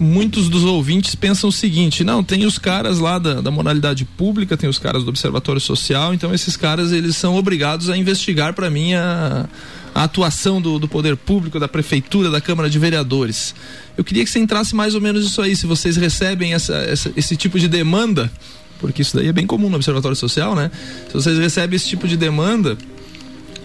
muitos 0.00 0.48
dos 0.48 0.64
ouvintes 0.64 1.14
pensam 1.14 1.50
o 1.50 1.52
seguinte: 1.52 2.02
não, 2.02 2.24
tem 2.24 2.44
os 2.44 2.58
caras 2.58 2.98
lá 2.98 3.18
da, 3.18 3.40
da, 3.40 3.50
moralidade 3.50 4.04
pública, 4.04 4.56
tem 4.56 4.68
os 4.68 4.78
caras 4.78 5.04
do 5.04 5.10
Observatório 5.10 5.60
Social, 5.60 6.14
então 6.14 6.34
esses 6.34 6.56
caras 6.56 6.90
eles 6.90 7.16
são 7.16 7.36
obrigados 7.36 7.90
a 7.90 7.96
investigar 7.96 8.54
para 8.54 8.70
mim 8.70 8.94
a, 8.94 9.48
a 9.94 10.04
atuação 10.04 10.60
do, 10.60 10.78
do, 10.78 10.88
poder 10.88 11.16
público, 11.16 11.60
da 11.60 11.68
prefeitura, 11.68 12.30
da 12.30 12.40
Câmara 12.40 12.70
de 12.70 12.78
Vereadores. 12.78 13.54
Eu 13.96 14.02
queria 14.02 14.24
que 14.24 14.30
você 14.30 14.38
entrasse 14.38 14.74
mais 14.74 14.94
ou 14.94 15.00
menos 15.00 15.26
isso 15.26 15.42
aí, 15.42 15.54
se 15.54 15.66
vocês 15.66 15.96
recebem 15.96 16.54
essa, 16.54 16.76
essa, 16.76 17.12
esse 17.14 17.36
tipo 17.36 17.58
de 17.58 17.68
demanda 17.68 18.32
porque 18.80 19.02
isso 19.02 19.16
daí 19.16 19.28
é 19.28 19.32
bem 19.32 19.46
comum 19.46 19.68
no 19.68 19.76
Observatório 19.76 20.16
Social, 20.16 20.54
né? 20.54 20.70
Se 21.08 21.14
vocês 21.14 21.38
recebem 21.38 21.76
esse 21.76 21.88
tipo 21.88 22.08
de 22.08 22.16
demanda, 22.16 22.76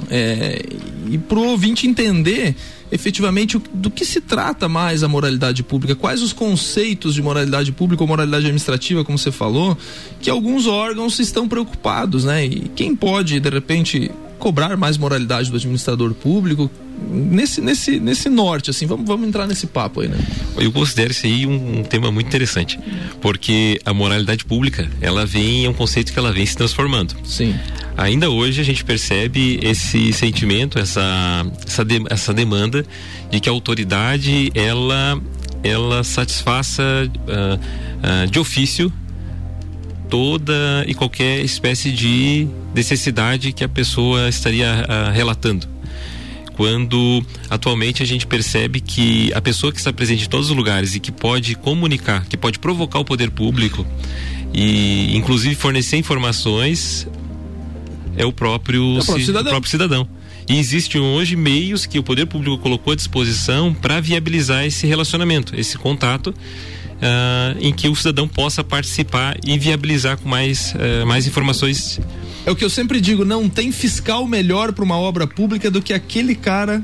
é, 0.09 0.61
e 1.09 1.17
para 1.17 1.39
o 1.39 1.47
ouvinte 1.47 1.87
entender 1.87 2.55
efetivamente 2.91 3.61
do 3.73 3.89
que 3.89 4.05
se 4.05 4.21
trata 4.21 4.69
mais 4.69 5.03
a 5.03 5.07
moralidade 5.07 5.63
pública, 5.63 5.95
quais 5.95 6.21
os 6.21 6.33
conceitos 6.33 7.13
de 7.13 7.21
moralidade 7.21 7.71
pública 7.71 8.03
ou 8.03 8.07
moralidade 8.07 8.45
administrativa, 8.45 9.03
como 9.03 9.17
você 9.17 9.31
falou, 9.31 9.77
que 10.21 10.29
alguns 10.29 10.67
órgãos 10.67 11.19
estão 11.19 11.47
preocupados, 11.47 12.25
né? 12.25 12.45
E 12.45 12.71
quem 12.75 12.95
pode, 12.95 13.39
de 13.39 13.49
repente, 13.49 14.11
cobrar 14.37 14.77
mais 14.77 14.97
moralidade 14.97 15.49
do 15.49 15.57
administrador 15.57 16.13
público, 16.13 16.69
nesse, 17.09 17.61
nesse, 17.61 17.99
nesse 17.99 18.29
norte, 18.29 18.69
assim, 18.69 18.85
vamos, 18.85 19.05
vamos 19.05 19.27
entrar 19.27 19.47
nesse 19.47 19.67
papo 19.67 20.01
aí, 20.01 20.07
né? 20.07 20.17
Eu 20.57 20.71
considero 20.71 21.11
isso 21.11 21.25
aí 21.25 21.45
um, 21.45 21.79
um, 21.79 21.83
tema 21.83 22.11
muito 22.11 22.27
interessante, 22.27 22.79
porque 23.21 23.79
a 23.85 23.93
moralidade 23.93 24.45
pública, 24.45 24.89
ela 25.01 25.25
vem, 25.25 25.65
é 25.65 25.69
um 25.69 25.73
conceito 25.73 26.13
que 26.13 26.19
ela 26.19 26.31
vem 26.31 26.45
se 26.45 26.55
transformando. 26.55 27.15
Sim. 27.23 27.55
Ainda 27.97 28.29
hoje 28.29 28.59
a 28.59 28.63
gente 28.63 28.83
percebe 28.83 29.59
esse 29.63 30.11
sentimento, 30.11 30.77
essa, 30.77 31.45
essa, 31.65 31.85
de, 31.85 32.03
essa 32.09 32.33
demanda 32.33 32.85
de 33.31 33.39
que 33.39 33.47
a 33.47 33.51
autoridade, 33.51 34.51
ela, 34.53 35.21
ela 35.63 36.03
satisfaça 36.03 36.83
uh, 36.83 37.55
uh, 37.55 38.29
de 38.29 38.37
ofício 38.37 38.91
toda 40.09 40.83
e 40.87 40.93
qualquer 40.93 41.39
espécie 41.43 41.91
de 41.91 42.47
necessidade 42.73 43.53
que 43.53 43.63
a 43.63 43.69
pessoa 43.69 44.27
estaria 44.27 44.85
uh, 44.87 45.11
relatando. 45.13 45.67
Quando 46.53 47.25
atualmente 47.49 48.03
a 48.03 48.05
gente 48.05 48.27
percebe 48.27 48.79
que 48.79 49.31
a 49.33 49.41
pessoa 49.41 49.71
que 49.71 49.77
está 49.77 49.91
presente 49.91 50.25
em 50.25 50.29
todos 50.29 50.49
os 50.49 50.55
lugares 50.55 50.95
e 50.95 50.99
que 50.99 51.11
pode 51.11 51.55
comunicar, 51.55 52.25
que 52.25 52.37
pode 52.37 52.59
provocar 52.59 52.99
o 52.99 53.05
poder 53.05 53.29
público 53.31 53.85
e 54.53 55.15
inclusive 55.15 55.53
fornecer 55.55 55.97
informações 55.97 57.07
é 58.17 58.25
o 58.25 58.31
próprio, 58.31 58.97
é 58.97 58.99
o 58.99 59.05
próprio, 59.05 59.25
cidadão. 59.25 59.47
O 59.47 59.49
próprio 59.51 59.71
cidadão. 59.71 60.07
E 60.47 60.57
existem 60.59 61.01
hoje 61.01 61.35
meios 61.35 61.85
que 61.85 61.97
o 61.97 62.03
poder 62.03 62.25
público 62.27 62.57
colocou 62.59 62.93
à 62.93 62.95
disposição 62.95 63.73
para 63.73 63.99
viabilizar 63.99 64.65
esse 64.65 64.85
relacionamento, 64.85 65.59
esse 65.59 65.77
contato. 65.77 66.33
Uh, 66.95 67.59
em 67.59 67.73
que 67.73 67.89
o 67.89 67.95
cidadão 67.95 68.25
possa 68.25 68.63
participar 68.63 69.37
e 69.45 69.59
viabilizar 69.59 70.17
com 70.17 70.29
mais, 70.29 70.73
uh, 70.75 71.05
mais 71.05 71.27
informações 71.27 71.99
é 72.45 72.51
o 72.51 72.55
que 72.55 72.63
eu 72.63 72.69
sempre 72.69 73.01
digo, 73.01 73.25
não 73.25 73.49
tem 73.49 73.71
fiscal 73.71 74.27
melhor 74.27 74.71
para 74.71 74.85
uma 74.85 74.97
obra 74.97 75.25
pública 75.25 75.71
do 75.71 75.81
que 75.81 75.91
aquele 75.91 76.35
cara 76.35 76.83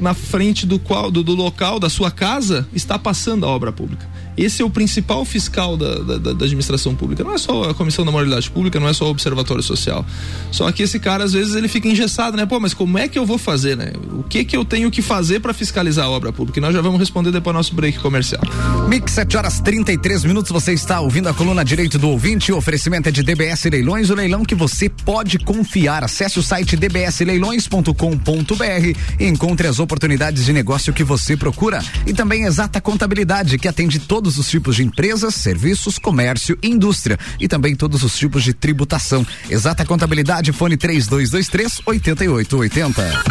na 0.00 0.14
frente 0.14 0.64
do 0.64 0.78
qual 0.78 1.10
do, 1.10 1.22
do, 1.22 1.34
local 1.34 1.78
da 1.78 1.90
sua 1.90 2.10
casa 2.10 2.66
está 2.72 2.98
passando 2.98 3.44
a 3.44 3.48
obra 3.48 3.70
pública. 3.70 4.08
Esse 4.36 4.62
é 4.62 4.64
o 4.64 4.70
principal 4.70 5.24
fiscal 5.24 5.76
da, 5.76 5.94
da, 5.94 6.32
da, 6.32 6.44
administração 6.44 6.94
pública. 6.94 7.22
Não 7.22 7.34
é 7.34 7.38
só 7.38 7.70
a 7.70 7.74
Comissão 7.74 8.04
da 8.04 8.10
Moralidade 8.10 8.50
Pública, 8.50 8.80
não 8.80 8.88
é 8.88 8.92
só 8.92 9.06
o 9.06 9.10
Observatório 9.10 9.62
Social. 9.62 10.04
Só 10.50 10.70
que 10.72 10.82
esse 10.82 10.98
cara, 10.98 11.24
às 11.24 11.32
vezes, 11.32 11.54
ele 11.54 11.68
fica 11.68 11.88
engessado, 11.88 12.36
né? 12.36 12.46
Pô, 12.46 12.58
mas 12.58 12.74
como 12.74 12.98
é 12.98 13.08
que 13.08 13.18
eu 13.18 13.24
vou 13.24 13.38
fazer, 13.38 13.76
né? 13.76 13.92
O 14.12 14.22
que 14.22 14.44
que 14.44 14.56
eu 14.56 14.64
tenho 14.64 14.90
que 14.90 15.02
fazer 15.02 15.40
para 15.40 15.54
fiscalizar 15.54 16.06
a 16.06 16.10
obra 16.10 16.32
pública? 16.32 16.58
E 16.58 16.62
nós 16.62 16.74
já 16.74 16.80
vamos 16.80 16.98
responder 16.98 17.30
depois 17.30 17.54
do 17.54 17.58
nosso 17.58 17.74
break 17.74 17.98
comercial. 17.98 18.42
Mix, 18.88 19.12
7 19.12 19.36
horas 19.36 19.60
33 19.60 20.24
minutos. 20.24 20.50
Você 20.50 20.72
está 20.72 21.00
ouvindo 21.00 21.28
a 21.28 21.34
coluna 21.34 21.64
Direito 21.64 21.98
do 21.98 22.08
Ouvinte. 22.08 22.52
O 22.52 22.56
oferecimento 22.56 23.08
é 23.08 23.12
de 23.12 23.22
DBS 23.22 23.64
Leilões, 23.64 24.10
o 24.10 24.14
leilão 24.14 24.44
que 24.44 24.54
você 24.54 24.88
pode 24.88 25.38
confiar. 25.38 26.04
Acesse 26.04 26.38
o 26.38 26.42
site 26.42 26.76
dbsleilões.com.br 26.76 28.98
e 29.18 29.26
encontre 29.26 29.66
as 29.66 29.78
oportunidades 29.78 30.44
de 30.44 30.52
negócio 30.52 30.92
que 30.92 31.04
você 31.04 31.36
procura. 31.36 31.82
E 32.06 32.12
também 32.12 32.44
Exata 32.44 32.80
Contabilidade, 32.80 33.58
que 33.58 33.68
atende 33.68 33.98
todo 33.98 34.23
todos 34.24 34.38
os 34.38 34.48
tipos 34.48 34.76
de 34.76 34.82
empresas, 34.82 35.34
serviços, 35.34 35.98
comércio, 35.98 36.58
indústria 36.62 37.18
e 37.38 37.46
também 37.46 37.76
todos 37.76 38.02
os 38.02 38.16
tipos 38.16 38.42
de 38.42 38.54
tributação. 38.54 39.26
Exata 39.50 39.84
Contabilidade, 39.84 40.50
fone 40.50 40.78
3223 40.78 41.82
8880. 41.84 43.22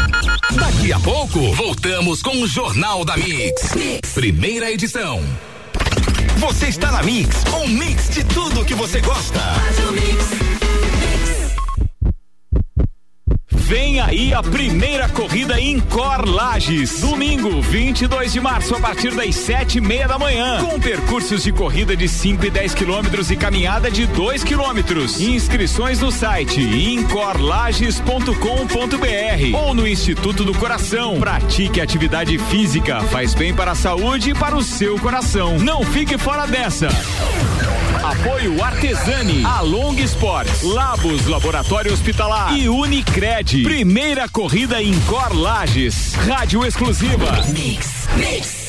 Daqui 0.51 0.93
a 0.93 0.99
pouco, 0.99 1.51
voltamos 1.55 2.21
com 2.21 2.43
o 2.43 2.47
Jornal 2.47 3.03
da 3.03 3.17
mix. 3.17 3.71
Primeira 4.13 4.71
edição. 4.71 5.19
Você 6.37 6.67
está 6.67 6.91
na 6.91 7.01
Mix, 7.01 7.37
um 7.63 7.67
mix 7.67 8.09
de 8.09 8.23
tudo 8.25 8.63
que 8.63 8.75
você 8.75 9.01
gosta. 9.01 9.39
Faz 9.39 9.79
o 9.79 9.93
mix. 9.93 10.52
Vem 13.73 13.99
aí 13.99 14.31
a 14.31 14.43
primeira 14.43 15.09
corrida 15.09 15.59
em 15.59 15.79
Cor 15.79 16.29
Lages. 16.29 16.99
Domingo, 16.99 17.59
22 17.59 18.31
de 18.31 18.39
março, 18.39 18.75
a 18.75 18.79
partir 18.79 19.15
das 19.15 19.33
sete 19.33 19.79
e 19.79 19.81
meia 19.81 20.07
da 20.07 20.19
manhã. 20.19 20.63
Com 20.63 20.79
percursos 20.79 21.41
de 21.41 21.51
corrida 21.51 21.97
de 21.97 22.07
5 22.07 22.45
e 22.45 22.51
10 22.51 22.75
quilômetros 22.75 23.31
e 23.31 23.35
caminhada 23.35 23.89
de 23.89 24.05
2 24.05 24.43
quilômetros. 24.43 25.19
Inscrições 25.19 26.01
no 26.01 26.11
site 26.11 26.61
incorlages.com.br 26.61 29.57
ou 29.57 29.73
no 29.73 29.87
Instituto 29.87 30.43
do 30.43 30.53
Coração. 30.53 31.19
Pratique 31.19 31.81
atividade 31.81 32.37
física, 32.37 33.01
faz 33.05 33.33
bem 33.33 33.55
para 33.55 33.71
a 33.71 33.75
saúde 33.75 34.29
e 34.29 34.35
para 34.35 34.55
o 34.55 34.61
seu 34.61 34.99
coração. 34.99 35.57
Não 35.57 35.83
fique 35.83 36.15
fora 36.15 36.45
dessa. 36.45 36.89
Apoio 38.03 38.61
Artesani, 38.61 39.45
Along 39.45 39.97
Sports, 40.01 40.61
Labos 40.61 41.25
Laboratório 41.25 41.93
Hospitalar 41.93 42.53
e 42.53 42.67
Unicred. 42.67 43.63
Primeira 43.63 44.27
corrida 44.27 44.83
em 44.83 44.93
Cor 45.07 45.33
Lages. 45.33 46.13
Rádio 46.15 46.65
exclusiva. 46.65 47.31
Mix, 47.53 48.09
mix. 48.17 48.62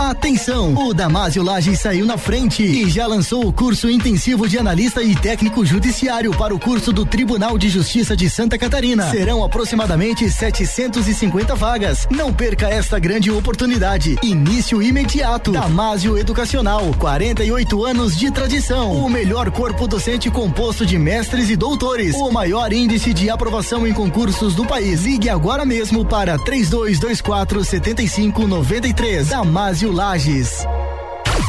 Atenção, 0.00 0.72
o 0.76 0.94
Damásio 0.94 1.42
Laje 1.42 1.76
saiu 1.76 2.06
na 2.06 2.16
frente 2.16 2.62
e 2.62 2.88
já 2.88 3.06
lançou 3.06 3.46
o 3.46 3.52
curso 3.52 3.90
intensivo 3.90 4.48
de 4.48 4.56
analista 4.56 5.02
e 5.02 5.14
técnico 5.14 5.62
judiciário 5.62 6.34
para 6.34 6.54
o 6.54 6.58
curso 6.58 6.90
do 6.90 7.04
Tribunal 7.04 7.58
de 7.58 7.68
Justiça 7.68 8.16
de 8.16 8.30
Santa 8.30 8.56
Catarina. 8.56 9.10
Serão 9.10 9.44
aproximadamente 9.44 10.30
750 10.30 11.54
vagas. 11.54 12.08
Não 12.10 12.32
perca 12.32 12.66
esta 12.66 12.98
grande 12.98 13.30
oportunidade. 13.30 14.16
Início 14.22 14.82
imediato. 14.82 15.52
Damásio 15.52 16.16
Educacional, 16.16 16.94
48 16.98 17.84
anos 17.84 18.16
de 18.16 18.30
tradição. 18.30 18.92
O 19.04 19.10
melhor 19.10 19.50
corpo 19.50 19.86
docente 19.86 20.30
composto 20.30 20.86
de 20.86 20.96
mestres 20.98 21.50
e 21.50 21.56
doutores. 21.56 22.14
O 22.14 22.30
maior 22.30 22.72
índice 22.72 23.12
de 23.12 23.28
aprovação 23.28 23.86
em 23.86 23.92
concursos 23.92 24.54
do 24.54 24.64
país. 24.64 25.02
Ligue 25.02 25.28
agora 25.28 25.66
mesmo 25.66 26.06
para 26.06 26.38
3224 26.38 27.62
7593. 27.62 29.28
Damásio 29.28 29.89
Lages. 29.92 30.66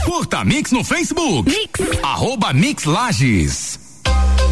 Curta 0.06 0.44
Mix 0.44 0.72
no 0.72 0.84
Facebook. 0.84 1.46
Mix. 1.46 1.80
Arroba 2.04 2.54
Mix 2.54 2.86
Lages. 2.86 3.81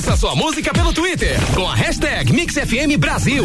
Peça 0.00 0.16
sua 0.16 0.34
música 0.34 0.72
pelo 0.72 0.94
Twitter 0.94 1.36
com 1.54 1.68
a 1.68 1.74
hashtag 1.74 2.32
MixFM 2.32 2.96
Brasil. 2.98 3.44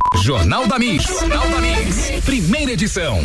Jornal 0.19 0.67
da 0.67 0.77
Mix. 0.77 1.05
Jornal 1.05 1.49
da 1.49 1.59
Mix. 1.59 2.23
Primeira 2.25 2.73
edição. 2.73 3.23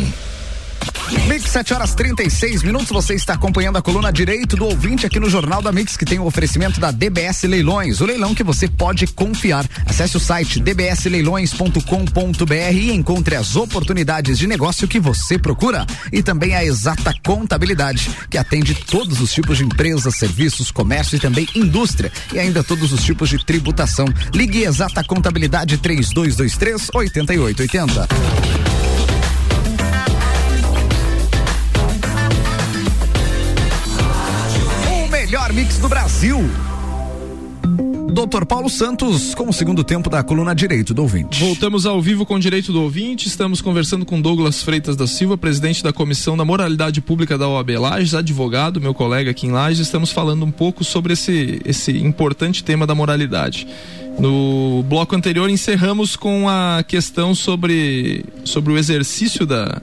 Mix, 1.27 1.51
7 1.51 1.73
horas 1.73 1.95
36 1.95 2.63
minutos. 2.63 2.89
Você 2.89 3.13
está 3.13 3.33
acompanhando 3.33 3.77
a 3.77 3.81
coluna 3.81 4.11
Direito 4.11 4.57
do 4.57 4.65
Ouvinte 4.65 5.05
aqui 5.05 5.19
no 5.19 5.29
Jornal 5.29 5.61
da 5.61 5.71
Mix, 5.71 5.95
que 5.95 6.05
tem 6.05 6.19
o 6.19 6.25
oferecimento 6.25 6.79
da 6.79 6.91
DBS 6.91 7.43
Leilões, 7.43 8.01
o 8.01 8.05
leilão 8.05 8.35
que 8.35 8.43
você 8.43 8.67
pode 8.67 9.07
confiar. 9.07 9.65
Acesse 9.85 10.17
o 10.17 10.19
site 10.19 10.59
dbsleilões.com.br 10.59 12.73
e 12.73 12.91
encontre 12.91 13.35
as 13.35 13.55
oportunidades 13.55 14.37
de 14.37 14.47
negócio 14.47 14.87
que 14.87 14.99
você 14.99 15.37
procura. 15.37 15.85
E 16.11 16.21
também 16.21 16.55
a 16.55 16.63
exata 16.63 17.13
contabilidade, 17.25 18.09
que 18.29 18.37
atende 18.37 18.75
todos 18.75 19.21
os 19.21 19.33
tipos 19.33 19.57
de 19.57 19.63
empresas, 19.63 20.15
serviços, 20.15 20.71
comércio 20.71 21.15
e 21.15 21.19
também 21.19 21.47
indústria. 21.55 22.11
E 22.33 22.39
ainda 22.39 22.63
todos 22.63 22.91
os 22.91 23.03
tipos 23.03 23.29
de 23.29 23.43
tributação. 23.45 24.05
Ligue 24.33 24.63
Exata 24.63 25.03
Contabilidade 25.03 25.77
3223 25.77 26.89
8880. 26.93 28.66
Melhor 35.27 35.51
mix 35.51 35.77
do 35.77 35.89
Brasil. 35.89 36.39
Doutor 38.13 38.45
Paulo 38.45 38.69
Santos 38.69 39.35
com 39.35 39.49
o 39.49 39.53
segundo 39.53 39.83
tempo 39.83 40.09
da 40.09 40.23
coluna 40.23 40.55
Direito 40.55 40.93
do 40.93 41.01
Ouvinte. 41.01 41.41
Voltamos 41.41 41.85
ao 41.85 42.01
vivo 42.01 42.25
com 42.25 42.39
Direito 42.39 42.71
do 42.71 42.81
Ouvinte. 42.81 43.27
Estamos 43.27 43.59
conversando 43.59 44.05
com 44.05 44.21
Douglas 44.21 44.63
Freitas 44.63 44.95
da 44.95 45.05
Silva, 45.05 45.37
presidente 45.37 45.83
da 45.83 45.91
Comissão 45.91 46.37
da 46.37 46.45
Moralidade 46.45 47.01
Pública 47.01 47.37
da 47.37 47.45
OAB 47.45 47.71
Lages, 47.71 48.13
advogado, 48.13 48.79
meu 48.79 48.93
colega 48.93 49.31
aqui 49.31 49.47
em 49.47 49.51
Lages. 49.51 49.81
Estamos 49.81 50.13
falando 50.13 50.45
um 50.45 50.51
pouco 50.51 50.85
sobre 50.85 51.11
esse, 51.11 51.61
esse 51.65 51.91
importante 51.91 52.63
tema 52.63 52.87
da 52.87 52.95
moralidade. 52.95 53.67
No 54.17 54.81
bloco 54.87 55.13
anterior 55.13 55.49
encerramos 55.49 56.15
com 56.15 56.47
a 56.47 56.85
questão 56.87 57.35
sobre, 57.35 58.23
sobre 58.45 58.71
o 58.71 58.77
exercício 58.77 59.45
da, 59.45 59.81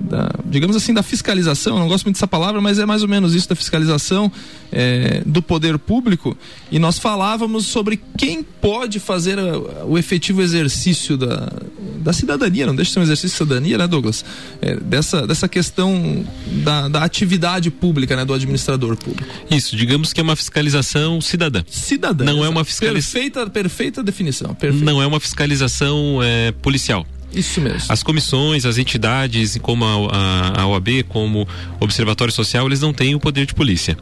da, 0.00 0.30
digamos 0.44 0.74
assim, 0.74 0.94
da 0.94 1.02
fiscalização, 1.02 1.78
não 1.78 1.88
gosto 1.88 2.04
muito 2.04 2.16
dessa 2.16 2.26
palavra, 2.26 2.60
mas 2.60 2.78
é 2.78 2.86
mais 2.86 3.02
ou 3.02 3.08
menos 3.08 3.34
isso, 3.34 3.48
da 3.48 3.54
fiscalização 3.54 4.32
é, 4.72 5.22
do 5.26 5.42
poder 5.42 5.78
público, 5.78 6.36
e 6.70 6.78
nós 6.78 6.98
falávamos 6.98 7.66
sobre 7.66 8.00
quem 8.16 8.42
pode 8.42 8.98
fazer 8.98 9.38
a, 9.38 9.84
o 9.84 9.98
efetivo 9.98 10.40
exercício 10.40 11.16
da, 11.16 11.52
da 11.98 12.12
cidadania, 12.12 12.66
não 12.66 12.74
deixa 12.74 12.90
de 12.90 12.94
ser 12.94 13.00
um 13.00 13.02
exercício 13.02 13.30
de 13.30 13.38
cidadania, 13.44 13.78
né, 13.78 13.86
Douglas? 13.86 14.24
É, 14.62 14.76
dessa, 14.76 15.26
dessa 15.26 15.48
questão 15.48 16.24
da, 16.64 16.88
da 16.88 17.04
atividade 17.04 17.70
pública, 17.70 18.16
né, 18.16 18.24
do 18.24 18.32
administrador 18.32 18.96
público. 18.96 19.28
Isso, 19.50 19.76
digamos 19.76 20.12
que 20.12 20.20
é 20.20 20.22
uma 20.22 20.36
fiscalização 20.36 21.20
cidadã. 21.20 21.62
Cidadã. 21.68 22.24
Não 22.24 22.44
é 22.44 22.48
uma 22.48 22.64
fiscalização. 22.64 23.20
Perfeita, 23.20 23.50
perfeita 23.50 24.02
definição. 24.02 24.54
Perfeita. 24.54 24.84
Não 24.84 25.02
é 25.02 25.06
uma 25.06 25.20
fiscalização 25.20 26.20
é, 26.22 26.52
policial. 26.52 27.06
Isso 27.32 27.60
mesmo. 27.60 27.92
As 27.92 28.02
comissões, 28.02 28.64
as 28.64 28.78
entidades, 28.78 29.56
como 29.62 29.84
a, 29.84 30.16
a, 30.16 30.62
a 30.62 30.66
OAB, 30.66 31.04
como 31.08 31.46
Observatório 31.78 32.32
Social, 32.32 32.66
eles 32.66 32.80
não 32.80 32.92
têm 32.92 33.14
o 33.14 33.20
poder 33.20 33.46
de 33.46 33.54
polícia. 33.54 33.96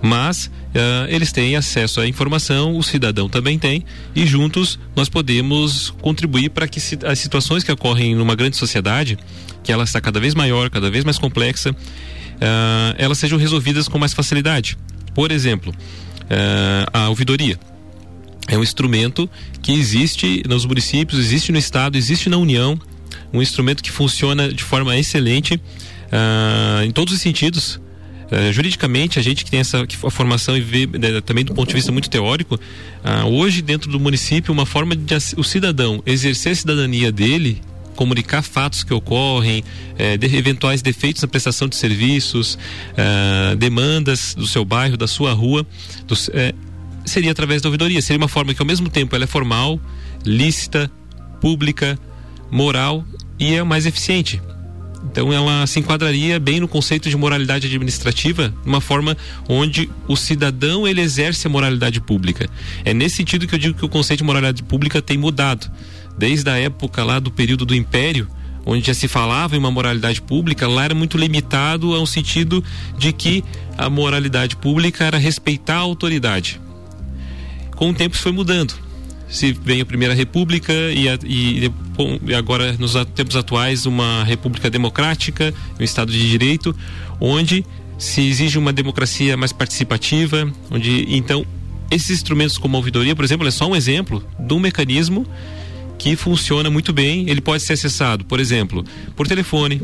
Mas 0.00 0.46
uh, 0.46 0.50
eles 1.08 1.30
têm 1.30 1.54
acesso 1.54 2.00
à 2.00 2.06
informação, 2.06 2.76
o 2.76 2.82
cidadão 2.82 3.28
também 3.28 3.58
tem, 3.58 3.84
e 4.14 4.26
juntos 4.26 4.78
nós 4.96 5.08
podemos 5.08 5.90
contribuir 6.00 6.50
para 6.50 6.66
que 6.66 6.80
as 7.06 7.18
situações 7.18 7.62
que 7.62 7.70
ocorrem 7.70 8.14
numa 8.14 8.34
grande 8.34 8.56
sociedade, 8.56 9.16
que 9.62 9.70
ela 9.70 9.84
está 9.84 10.00
cada 10.00 10.18
vez 10.18 10.34
maior, 10.34 10.70
cada 10.70 10.90
vez 10.90 11.04
mais 11.04 11.18
complexa, 11.18 11.70
uh, 11.70 11.74
elas 12.98 13.18
sejam 13.18 13.38
resolvidas 13.38 13.86
com 13.86 13.98
mais 13.98 14.12
facilidade. 14.12 14.76
Por 15.14 15.30
exemplo, 15.30 15.72
uh, 15.72 16.90
a 16.92 17.08
ouvidoria 17.08 17.58
é 18.48 18.58
um 18.58 18.62
instrumento 18.62 19.28
que 19.62 19.72
existe 19.72 20.42
nos 20.48 20.64
municípios, 20.64 21.20
existe 21.20 21.52
no 21.52 21.58
estado, 21.58 21.96
existe 21.96 22.28
na 22.28 22.36
União, 22.36 22.78
um 23.32 23.40
instrumento 23.40 23.82
que 23.82 23.90
funciona 23.90 24.52
de 24.52 24.62
forma 24.62 24.96
excelente 24.96 25.54
uh, 25.54 26.84
em 26.84 26.90
todos 26.90 27.14
os 27.14 27.20
sentidos. 27.20 27.80
Uh, 28.30 28.52
juridicamente, 28.52 29.18
a 29.18 29.22
gente 29.22 29.44
que 29.44 29.50
tem 29.50 29.60
essa 29.60 29.86
que 29.86 29.96
a 30.04 30.10
formação 30.10 30.56
e 30.56 30.60
vê 30.60 30.86
né, 30.86 31.20
também 31.20 31.44
do 31.44 31.54
ponto 31.54 31.68
de 31.68 31.74
vista 31.74 31.92
muito 31.92 32.10
teórico, 32.10 32.56
uh, 32.56 33.28
hoje 33.28 33.62
dentro 33.62 33.90
do 33.90 34.00
município, 34.00 34.52
uma 34.52 34.66
forma 34.66 34.96
de 34.96 35.14
o 35.36 35.44
cidadão 35.44 36.02
exercer 36.06 36.52
a 36.52 36.54
cidadania 36.56 37.12
dele 37.12 37.60
comunicar 37.94 38.42
fatos 38.42 38.82
que 38.82 38.92
ocorrem, 38.92 39.62
eh, 39.98 40.16
de 40.16 40.36
eventuais 40.36 40.82
defeitos 40.82 41.22
na 41.22 41.28
prestação 41.28 41.68
de 41.68 41.76
serviços, 41.76 42.58
uh, 42.92 43.56
demandas 43.56 44.34
do 44.34 44.46
seu 44.46 44.64
bairro, 44.64 44.96
da 44.96 45.06
sua 45.06 45.32
rua, 45.32 45.66
dos, 46.06 46.28
eh, 46.32 46.54
seria 47.04 47.32
através 47.32 47.62
da 47.62 47.68
ouvidoria. 47.68 48.00
Seria 48.02 48.18
uma 48.18 48.28
forma 48.28 48.54
que, 48.54 48.62
ao 48.62 48.66
mesmo 48.66 48.88
tempo, 48.88 49.14
ela 49.14 49.24
é 49.24 49.26
formal, 49.26 49.80
lícita, 50.24 50.90
pública, 51.40 51.98
moral 52.50 53.04
e 53.38 53.54
é 53.54 53.62
mais 53.62 53.86
eficiente. 53.86 54.40
Então, 55.04 55.32
ela 55.32 55.66
se 55.66 55.80
enquadraria 55.80 56.38
bem 56.38 56.60
no 56.60 56.68
conceito 56.68 57.10
de 57.10 57.16
moralidade 57.16 57.66
administrativa, 57.66 58.54
uma 58.64 58.80
forma 58.80 59.16
onde 59.48 59.90
o 60.06 60.16
cidadão 60.16 60.86
ele 60.86 61.00
exerce 61.00 61.46
a 61.46 61.50
moralidade 61.50 62.00
pública. 62.00 62.48
É 62.84 62.94
nesse 62.94 63.16
sentido 63.16 63.46
que 63.46 63.54
eu 63.54 63.58
digo 63.58 63.76
que 63.76 63.84
o 63.84 63.88
conceito 63.88 64.18
de 64.18 64.24
moralidade 64.24 64.62
pública 64.62 65.02
tem 65.02 65.18
mudado. 65.18 65.70
Desde 66.16 66.48
a 66.48 66.56
época 66.56 67.02
lá 67.02 67.18
do 67.18 67.32
período 67.32 67.66
do 67.66 67.74
Império, 67.74 68.28
onde 68.64 68.86
já 68.86 68.94
se 68.94 69.08
falava 69.08 69.56
em 69.56 69.58
uma 69.58 69.72
moralidade 69.72 70.22
pública, 70.22 70.68
lá 70.68 70.84
era 70.84 70.94
muito 70.94 71.18
limitado 71.18 71.92
ao 71.94 72.06
sentido 72.06 72.62
de 72.96 73.12
que 73.12 73.42
a 73.76 73.90
moralidade 73.90 74.56
pública 74.56 75.04
era 75.04 75.18
respeitar 75.18 75.76
a 75.76 75.78
autoridade 75.78 76.60
com 77.82 77.90
o 77.90 77.94
tempo 77.94 78.14
isso 78.14 78.22
foi 78.22 78.30
mudando. 78.30 78.74
Se 79.28 79.52
vem 79.52 79.80
a 79.80 79.84
Primeira 79.84 80.14
República 80.14 80.72
e, 80.72 81.08
a, 81.08 81.18
e, 81.24 81.68
e 82.28 82.32
agora 82.32 82.76
nos 82.78 82.94
tempos 83.12 83.34
atuais 83.34 83.86
uma 83.86 84.22
República 84.22 84.70
Democrática, 84.70 85.52
um 85.80 85.82
Estado 85.82 86.12
de 86.12 86.30
Direito, 86.30 86.76
onde 87.20 87.66
se 87.98 88.20
exige 88.20 88.56
uma 88.56 88.72
democracia 88.72 89.36
mais 89.36 89.52
participativa, 89.52 90.48
onde 90.70 91.06
então 91.08 91.44
esses 91.90 92.10
instrumentos 92.10 92.56
como 92.56 92.76
a 92.76 92.78
ouvidoria, 92.78 93.16
por 93.16 93.24
exemplo, 93.24 93.48
é 93.48 93.50
só 93.50 93.68
um 93.68 93.74
exemplo 93.74 94.24
de 94.38 94.54
um 94.54 94.60
mecanismo 94.60 95.26
que 95.98 96.14
funciona 96.14 96.70
muito 96.70 96.92
bem. 96.92 97.28
Ele 97.28 97.40
pode 97.40 97.64
ser 97.64 97.72
acessado, 97.72 98.24
por 98.24 98.38
exemplo, 98.38 98.84
por 99.16 99.26
telefone, 99.26 99.82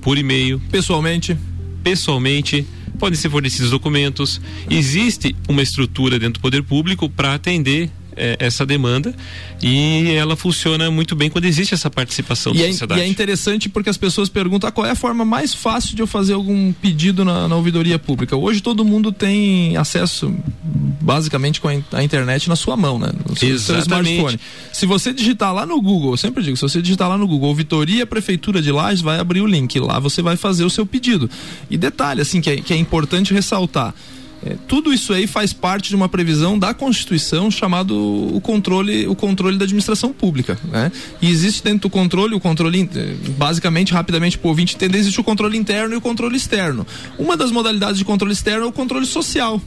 por 0.00 0.18
e-mail, 0.18 0.60
pessoalmente, 0.72 1.38
pessoalmente 1.84 2.66
podem 3.02 3.18
ser 3.18 3.30
fornecidos 3.30 3.72
documentos. 3.72 4.40
Existe 4.70 5.34
uma 5.48 5.60
estrutura 5.60 6.20
dentro 6.20 6.34
do 6.34 6.40
poder 6.40 6.62
público 6.62 7.08
para 7.08 7.34
atender 7.34 7.90
é, 8.16 8.36
essa 8.38 8.64
demanda 8.64 9.14
e 9.62 10.10
ela 10.10 10.36
funciona 10.36 10.90
muito 10.90 11.14
bem 11.14 11.30
quando 11.30 11.44
existe 11.44 11.74
essa 11.74 11.90
participação 11.90 12.54
e 12.54 12.58
da 12.58 12.64
é, 12.64 12.72
sociedade. 12.72 13.00
E 13.00 13.04
é 13.04 13.06
interessante 13.06 13.68
porque 13.68 13.90
as 13.90 13.96
pessoas 13.96 14.28
perguntam 14.28 14.68
ah, 14.68 14.72
qual 14.72 14.86
é 14.86 14.90
a 14.90 14.94
forma 14.94 15.24
mais 15.24 15.54
fácil 15.54 15.94
de 15.94 16.02
eu 16.02 16.06
fazer 16.06 16.34
algum 16.34 16.72
pedido 16.72 17.24
na, 17.24 17.48
na 17.48 17.56
ouvidoria 17.56 17.98
pública. 17.98 18.36
Hoje 18.36 18.60
todo 18.60 18.84
mundo 18.84 19.12
tem 19.12 19.76
acesso 19.76 20.34
basicamente 21.00 21.60
com 21.60 21.68
a, 21.68 22.02
internet 22.02 22.48
na 22.48 22.56
sua 22.56 22.76
mão, 22.76 22.98
né? 22.98 23.10
No 23.28 23.36
seu, 23.36 23.58
seu 23.58 23.78
smartphone. 23.78 24.38
Se 24.72 24.86
você 24.86 25.12
digitar 25.12 25.52
lá 25.52 25.66
no 25.66 25.80
Google, 25.80 26.12
eu 26.12 26.16
sempre 26.16 26.42
digo, 26.42 26.56
se 26.56 26.62
você 26.62 26.80
digitar 26.80 27.08
lá 27.08 27.18
no 27.18 27.26
Google, 27.26 27.48
Ouvidoria 27.48 28.06
Prefeitura 28.06 28.62
de 28.62 28.70
Lages, 28.70 29.00
vai 29.00 29.18
abrir 29.18 29.40
o 29.40 29.46
link. 29.46 29.78
Lá 29.78 29.98
você 29.98 30.22
vai 30.22 30.36
fazer 30.36 30.64
o 30.64 30.70
seu 30.70 30.86
pedido. 30.86 31.28
E 31.70 31.76
detalhe, 31.76 32.20
assim, 32.20 32.40
que 32.40 32.50
é, 32.50 32.56
que 32.56 32.72
é 32.72 32.76
importante 32.76 33.34
ressaltar 33.34 33.94
é, 34.44 34.56
tudo 34.66 34.92
isso 34.92 35.12
aí 35.12 35.26
faz 35.26 35.52
parte 35.52 35.88
de 35.88 35.96
uma 35.96 36.08
previsão 36.08 36.58
da 36.58 36.74
Constituição 36.74 37.50
chamado 37.50 37.96
o 37.96 38.40
controle, 38.40 39.06
o 39.06 39.14
controle 39.14 39.56
da 39.56 39.64
administração 39.64 40.12
pública. 40.12 40.58
Né? 40.64 40.90
E 41.20 41.30
existe 41.30 41.62
dentro 41.62 41.82
do 41.82 41.90
controle, 41.90 42.34
o 42.34 42.40
controle, 42.40 42.88
eh, 42.94 43.14
basicamente, 43.36 43.92
rapidamente 43.92 44.38
o 44.42 44.48
ouvinte 44.48 44.74
entender, 44.74 44.98
existe 44.98 45.20
o 45.20 45.24
controle 45.24 45.56
interno 45.56 45.94
e 45.94 45.96
o 45.96 46.00
controle 46.00 46.36
externo. 46.36 46.86
Uma 47.18 47.36
das 47.36 47.52
modalidades 47.52 47.98
de 47.98 48.04
controle 48.04 48.32
externo 48.32 48.64
é 48.64 48.68
o 48.68 48.72
controle 48.72 49.06
social 49.06 49.60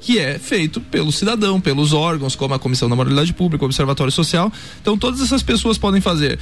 que 0.00 0.18
é 0.18 0.38
feito 0.38 0.80
pelo 0.80 1.12
cidadão, 1.12 1.60
pelos 1.60 1.92
órgãos, 1.92 2.34
como 2.34 2.54
a 2.54 2.58
Comissão 2.58 2.88
da 2.88 2.96
Moralidade 2.96 3.34
Pública, 3.34 3.64
o 3.64 3.66
Observatório 3.66 4.10
Social. 4.10 4.50
Então, 4.80 4.96
todas 4.96 5.20
essas 5.20 5.42
pessoas 5.42 5.76
podem 5.76 6.00
fazer. 6.00 6.38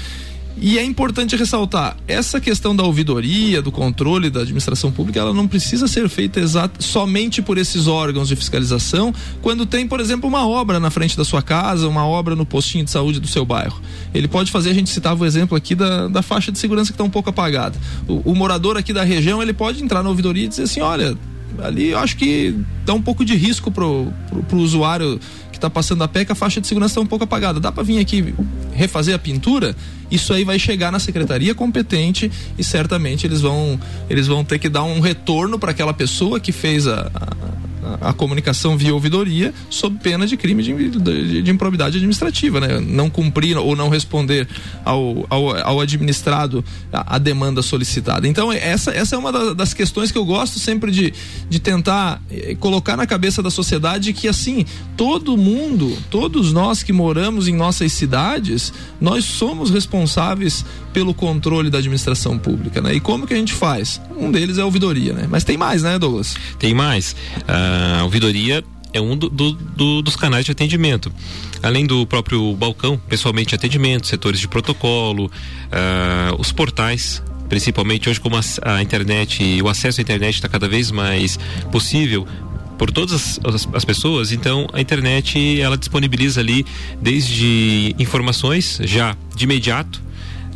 E 0.61 0.77
é 0.77 0.85
importante 0.85 1.37
ressaltar, 1.37 1.97
essa 2.09 2.41
questão 2.41 2.75
da 2.75 2.83
ouvidoria, 2.83 3.63
do 3.63 3.71
controle 3.71 4.29
da 4.29 4.41
administração 4.41 4.91
pública, 4.91 5.21
ela 5.21 5.33
não 5.33 5.47
precisa 5.47 5.87
ser 5.87 6.09
feita 6.09 6.41
somente 6.81 7.41
por 7.41 7.59
esses 7.59 7.87
órgãos 7.87 8.27
de 8.27 8.35
fiscalização, 8.35 9.15
quando 9.41 9.65
tem, 9.65 9.87
por 9.87 10.01
exemplo, 10.01 10.29
uma 10.29 10.47
obra 10.47 10.81
na 10.81 10.91
frente 10.91 11.17
da 11.17 11.25
sua 11.25 11.43
casa, 11.43 11.89
uma 11.89 12.05
obra 12.05 12.35
no 12.35 12.45
postinho 12.45 12.85
de 12.85 12.91
saúde 12.91 13.21
do 13.21 13.29
seu 13.29 13.45
bairro. 13.45 13.81
Ele 14.13 14.27
pode 14.27 14.51
fazer, 14.51 14.71
a 14.71 14.75
gente 14.75 14.91
citava 14.91 15.23
o 15.23 15.27
exemplo 15.27 15.57
aqui 15.57 15.77
da, 15.77 16.09
da 16.09 16.23
faixa 16.23 16.51
de 16.51 16.59
segurança 16.59 16.91
que 16.91 16.95
está 16.95 17.05
um 17.05 17.11
pouco 17.11 17.31
apagada. 17.31 17.79
O, 18.09 18.33
o 18.33 18.35
morador 18.35 18.77
aqui 18.77 18.93
da 18.93 19.05
região, 19.05 19.41
ele 19.41 19.53
pode 19.53 19.83
entrar 19.83 20.03
na 20.03 20.09
ouvidoria 20.09 20.45
e 20.45 20.49
dizer 20.49 20.65
assim, 20.65 20.81
olha, 20.81 21.17
ali 21.59 21.91
eu 21.91 21.99
acho 21.99 22.17
que 22.17 22.55
dá 22.85 22.95
um 22.95 23.03
pouco 23.03 23.25
de 23.25 23.35
risco 23.35 23.71
pro, 23.71 24.13
pro, 24.29 24.43
pro 24.43 24.59
usuário 24.59 25.21
que 25.51 25.59
está 25.59 25.69
passando 25.69 26.03
a 26.05 26.09
pé 26.09 26.25
que 26.25 26.33
a 26.33 26.35
faixa 26.35 26.61
de 26.61 26.67
segurança 26.67 26.93
está 26.93 27.01
um 27.01 27.07
pouco 27.07 27.25
apagada. 27.25 27.59
Dá 27.59 27.73
para 27.73 27.83
vir 27.83 27.99
aqui 27.99 28.35
refazer 28.73 29.15
a 29.15 29.19
pintura? 29.19 29.75
Isso 30.11 30.33
aí 30.33 30.45
vai 30.45 30.59
chegar 30.59 30.91
na 30.91 30.99
secretaria 30.99 31.55
competente 31.55 32.31
e 32.57 32.65
certamente 32.65 33.27
eles 33.27 33.41
vão 33.41 33.79
eles 34.09 34.27
vão 34.27 34.45
ter 34.45 34.59
que 34.59 34.69
dar 34.69 34.85
um 34.85 35.01
retorno 35.01 35.59
para 35.59 35.73
aquela 35.73 35.93
pessoa 35.93 36.41
que 36.41 36.53
fez 36.53 36.87
a, 36.87 37.11
a 37.15 37.68
a, 38.01 38.13
comunicação 38.13 38.77
via 38.77 38.95
ouvidoria 38.95 39.53
sob 39.71 39.99
pena 40.03 40.27
de 40.27 40.37
crime 40.37 40.63
de, 40.63 40.91
de, 40.91 41.43
de, 41.43 41.51
improbidade 41.51 41.97
administrativa, 41.97 42.61
né? 42.61 42.81
Não 42.81 43.09
cumprir 43.09 43.57
ou 43.57 43.77
não 43.77 43.89
responder 43.89 44.49
ao, 44.85 45.27
ao, 45.29 45.57
ao 45.57 45.81
administrado 45.81 46.65
a, 46.93 47.17
a, 47.17 47.19
demanda 47.19 47.63
solicitada. 47.63 48.27
Então, 48.27 48.53
essa, 48.53 48.91
essa 48.91 49.17
é 49.17 49.19
uma 49.19 49.55
das 49.55 49.73
questões 49.75 50.11
que 50.11 50.19
eu 50.19 50.25
gosto 50.25 50.59
sempre 50.59 50.91
de, 50.91 51.13
de 51.49 51.59
tentar 51.59 52.21
eh, 52.31 52.57
colocar 52.59 52.97
na 52.97 53.07
cabeça 53.07 53.43
da 53.43 53.51
sociedade 53.51 54.13
que, 54.13 54.29
assim, 54.29 54.65
todo 54.97 55.37
mundo, 55.37 55.97
todos 56.11 56.53
nós 56.53 56.83
que 56.83 56.93
moramos 56.93 57.49
em 57.49 57.55
nossas 57.55 57.93
cidades, 57.93 58.73
nós 59.01 59.25
somos 59.25 59.71
responsáveis 59.71 60.65
pelo 60.93 61.15
controle 61.15 61.71
da 61.71 61.79
administração 61.79 62.39
pública, 62.39 62.81
né? 62.81 62.95
E 62.95 63.01
como 63.01 63.27
que 63.27 63.35
a 63.35 63.37
gente 63.37 63.53
faz? 63.53 64.01
Um 64.17 64.31
deles 64.31 64.59
é 64.59 64.63
a 64.63 64.65
ouvidoria, 64.65 65.13
né? 65.13 65.27
Mas 65.31 65.45
tem 65.45 65.57
mais, 65.57 65.83
né, 65.83 65.99
Douglas? 65.99 66.35
Tem 66.59 66.75
mais. 66.75 67.15
A 68.01 68.05
ouvidoria 68.05 68.65
é 68.93 69.01
um 69.01 69.17
do, 69.17 69.29
do, 69.29 69.53
do, 69.53 70.03
dos 70.03 70.17
canais 70.17 70.45
de 70.45 70.53
atendimento. 70.53 71.13
Além 71.63 71.87
do 71.87 72.07
próprio 72.07 72.55
balcão, 72.55 72.97
pessoalmente 73.09 73.55
atendimento, 73.55 74.07
setores 74.07 74.41
de 74.41 74.49
protocolo, 74.49 75.27
uh, 75.27 76.41
os 76.41 76.53
portais 76.53 77.23
principalmente 77.49 78.11
hoje 78.11 78.21
como 78.21 78.37
a, 78.37 78.41
a 78.63 78.83
internet 78.83 79.43
e 79.43 79.63
o 79.63 79.69
acesso 79.71 80.01
à 80.01 80.03
internet 80.03 80.35
está 80.35 80.51
cada 80.51 80.69
vez 80.69 80.91
mais 80.91 81.39
possível 81.73 82.27
por 82.77 82.91
todas 82.91 83.41
as, 83.43 83.67
as, 83.73 83.85
pessoas, 83.87 84.33
então 84.33 84.67
a 84.71 84.83
internet 84.83 85.59
ela 85.59 85.77
disponibiliza 85.79 86.41
ali 86.41 86.67
desde 87.01 87.97
informações 87.99 88.79
já 88.85 89.17
de 89.35 89.45
imediato 89.45 90.03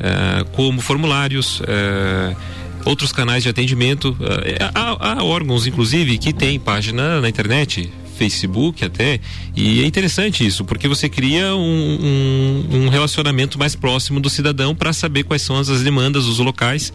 eh, 0.05 0.45
como 0.53 0.81
formulários, 0.81 1.61
uh, 1.61 2.37
outros 2.85 3.13
canais 3.13 3.43
de 3.43 3.49
atendimento. 3.49 4.17
Uh, 4.21 4.71
há, 4.75 5.13
há, 5.19 5.25
órgãos, 5.25 5.67
inclusive, 5.67 6.19
que 6.19 6.33
têm 6.33 6.59
página 6.59 7.21
na 7.21 7.29
internet, 7.29 7.93
Facebook 8.17 8.85
até, 8.85 9.19
e 9.57 9.83
é 9.83 9.87
interessante 9.87 10.47
isso, 10.47 10.65
porque 10.65 10.87
você 10.87 11.09
cria 11.09 11.55
um, 11.57 12.69
um, 12.71 12.77
um 12.85 12.89
relacionamento 12.89 13.59
mais 13.59 13.75
próximo 13.75 14.21
do 14.21 14.31
cidadão 14.31 14.75
para 14.75 14.93
saber 14.93 15.25
quais 15.25 15.43
são 15.43 15.57
as 15.57 15.69
demandas 15.83 16.27
dos 16.27 16.39
locais 16.39 16.93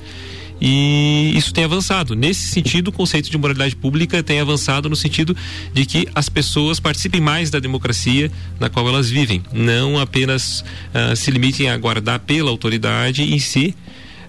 e 0.60 1.34
isso 1.36 1.54
tem 1.54 1.63
avançado. 1.63 2.15
Nesse 2.15 2.47
sentido, 2.47 2.88
o 2.89 2.91
conceito 2.91 3.30
de 3.30 3.38
moralidade 3.38 3.76
pública 3.76 4.23
tem 4.23 4.39
avançado 4.39 4.89
no 4.89 4.95
sentido 4.95 5.36
de 5.73 5.86
que 5.86 6.08
as 6.15 6.30
pessoas 6.30 6.80
participem 6.80 7.21
mais 7.21 7.50
da 7.50 7.60
democracia 7.60 8.32
na 8.60 8.69
qual 8.69 8.88
elas 8.88 9.10
vivem, 9.10 9.41
não 9.54 10.00
apenas 10.00 10.62
uh, 10.62 11.15
se 11.15 11.30
limitem 11.32 11.69
a 11.69 11.73
aguardar 11.73 12.19
pela 12.21 12.50
autoridade 12.50 13.23
em 13.23 13.39
si, 13.39 13.76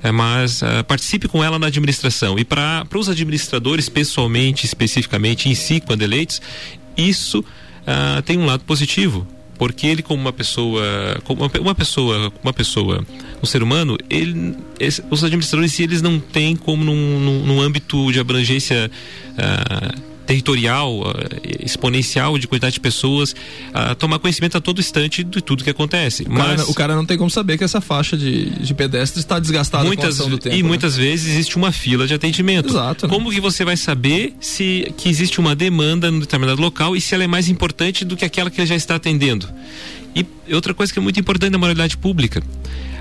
uh, 0.02 0.12
mas 0.12 0.62
uh, 0.62 0.84
participe 0.87 1.28
com 1.28 1.42
ela 1.42 1.58
na 1.58 1.66
administração. 1.66 2.38
E 2.38 2.44
para 2.44 2.87
os 2.94 3.08
administradores, 3.08 3.88
pessoalmente, 3.88 4.66
especificamente, 4.66 5.48
em 5.48 5.54
si, 5.54 5.80
quando 5.80 6.02
eleitos, 6.02 6.40
isso 6.96 7.44
tem 8.26 8.37
um 8.37 8.44
lado 8.44 8.64
positivo 8.64 9.26
porque 9.56 9.87
ele 9.87 10.02
como 10.02 10.20
uma 10.20 10.32
pessoa 10.32 10.82
como 11.24 11.42
uma 11.42 11.74
pessoa 11.74 12.32
uma 12.42 12.52
pessoa 12.52 13.04
um 13.42 13.46
ser 13.46 13.62
humano 13.62 13.96
ele 14.11 14.54
esse, 14.78 15.02
os 15.11 15.24
administradores 15.24 15.80
eles 15.80 16.02
não 16.02 16.20
têm 16.20 16.54
como 16.54 16.84
num, 16.84 17.18
num, 17.18 17.46
num 17.46 17.61
âmbito 17.62 18.12
de 18.12 18.20
abrangência 18.20 18.90
uh, 19.32 20.08
territorial, 20.28 21.00
uh, 21.00 21.14
exponencial 21.64 22.36
de 22.36 22.46
quantidade 22.46 22.74
de 22.74 22.80
pessoas, 22.80 23.32
uh, 23.32 23.94
tomar 23.94 24.18
conhecimento 24.18 24.58
a 24.58 24.60
todo 24.60 24.78
instante 24.78 25.24
de 25.24 25.40
tudo 25.40 25.64
que 25.64 25.70
acontece. 25.70 26.24
O, 26.24 26.30
Mas, 26.30 26.46
cara, 26.46 26.70
o 26.70 26.74
cara 26.74 26.94
não 26.94 27.06
tem 27.06 27.16
como 27.16 27.30
saber 27.30 27.56
que 27.56 27.64
essa 27.64 27.80
faixa 27.80 28.14
de, 28.14 28.50
de 28.50 28.74
pedestres 28.74 29.24
está 29.24 29.38
desgastada 29.38 29.84
muitas, 29.84 30.18
com 30.18 30.28
do 30.28 30.36
tempo. 30.36 30.54
E 30.54 30.62
né? 30.62 30.68
muitas 30.68 30.94
vezes 30.94 31.32
existe 31.32 31.56
uma 31.56 31.72
fila 31.72 32.06
de 32.06 32.12
atendimento. 32.12 32.68
Exato. 32.68 33.06
Né? 33.06 33.12
Como 33.12 33.30
que 33.30 33.40
você 33.40 33.64
vai 33.64 33.74
saber 33.74 34.34
se 34.38 34.92
que 34.98 35.08
existe 35.08 35.40
uma 35.40 35.56
demanda 35.56 36.10
no 36.10 36.20
determinado 36.20 36.60
local 36.60 36.94
e 36.94 37.00
se 37.00 37.14
ela 37.14 37.24
é 37.24 37.26
mais 37.26 37.48
importante 37.48 38.04
do 38.04 38.14
que 38.14 38.24
aquela 38.26 38.50
que 38.50 38.60
ele 38.60 38.68
já 38.68 38.76
está 38.76 38.96
atendendo? 38.96 39.48
E 40.14 40.26
outra 40.54 40.74
coisa 40.74 40.92
que 40.92 40.98
é 40.98 41.02
muito 41.02 41.18
importante 41.18 41.52
na 41.52 41.58
moralidade 41.58 41.96
pública, 41.96 42.42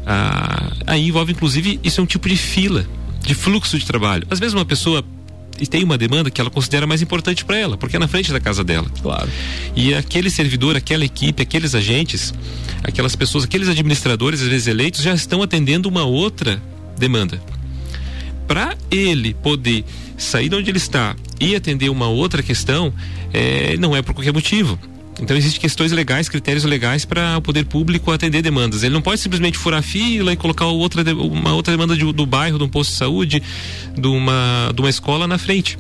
ah, 0.06 0.72
aí 0.86 1.10
envolve 1.10 1.34
inclusive 1.34 1.78
isso 1.84 2.00
é 2.00 2.04
um 2.04 2.08
tipo 2.08 2.30
de 2.30 2.38
fila, 2.38 2.88
de 3.22 3.36
fluxo 3.36 3.78
de 3.78 3.86
trabalho. 3.86 4.26
Às 4.30 4.40
vezes 4.40 4.54
uma 4.54 4.66
pessoa 4.66 5.04
e 5.60 5.68
tem 5.68 5.84
uma 5.84 5.98
demanda 5.98 6.30
que 6.30 6.40
ela 6.40 6.50
considera 6.50 6.86
mais 6.86 7.02
importante 7.02 7.44
para 7.44 7.58
ela, 7.58 7.78
porque 7.78 7.96
é 7.96 8.00
na 8.00 8.08
frente 8.08 8.32
da 8.32 8.40
casa 8.40 8.64
dela. 8.64 8.88
Claro. 9.02 9.30
E 9.76 9.94
aquele 9.94 10.30
servidor, 10.30 10.76
aquela 10.76 11.06
equipe, 11.06 11.42
aqueles 11.42 11.76
agentes, 11.76 12.34
aquelas 12.84 13.16
pessoas, 13.16 13.44
aqueles 13.44 13.68
administradores, 13.68 14.42
às 14.42 14.48
vezes 14.48 14.68
eleitos, 14.68 15.02
já 15.02 15.14
estão 15.14 15.42
atendendo 15.42 15.90
uma 15.90 16.04
outra 16.04 16.62
demanda. 16.98 17.42
Para 18.48 18.78
ele 18.90 19.34
poder 19.34 19.84
sair 20.18 20.50
de 20.50 20.56
onde 20.56 20.72
ele 20.72 20.78
está 20.78 21.16
e 21.40 21.56
atender 21.56 21.90
uma 21.90 22.08
outra 22.08 22.42
questão, 22.42 22.94
é, 23.34 23.76
não 23.78 23.96
é 23.96 24.02
por 24.02 24.14
qualquer 24.14 24.34
motivo. 24.34 24.80
Então 25.20 25.36
existem 25.36 25.60
questões 25.60 25.92
legais, 25.92 26.30
critérios 26.30 26.64
legais 26.64 27.04
para 27.06 27.38
o 27.38 27.42
poder 27.42 27.66
público 27.66 28.12
atender 28.12 28.42
demandas. 28.42 28.84
Ele 28.84 28.94
não 28.94 29.02
pode 29.02 29.20
simplesmente 29.20 29.58
furar 29.58 29.82
fila 29.82 30.32
e 30.32 30.36
colocar 30.36 30.66
outra, 30.66 31.04
uma 31.16 31.54
outra 31.54 31.74
demanda 31.74 31.96
de, 31.96 32.12
do 32.14 32.26
bairro, 32.26 32.58
de 32.58 32.64
um 32.64 32.70
posto 32.70 32.92
de 32.92 32.98
saúde, 32.98 33.42
de 33.98 34.08
uma, 34.08 34.72
de 34.74 34.82
uma 34.82 34.90
escola 34.90 35.28
na 35.28 35.38
frente. 35.38 35.78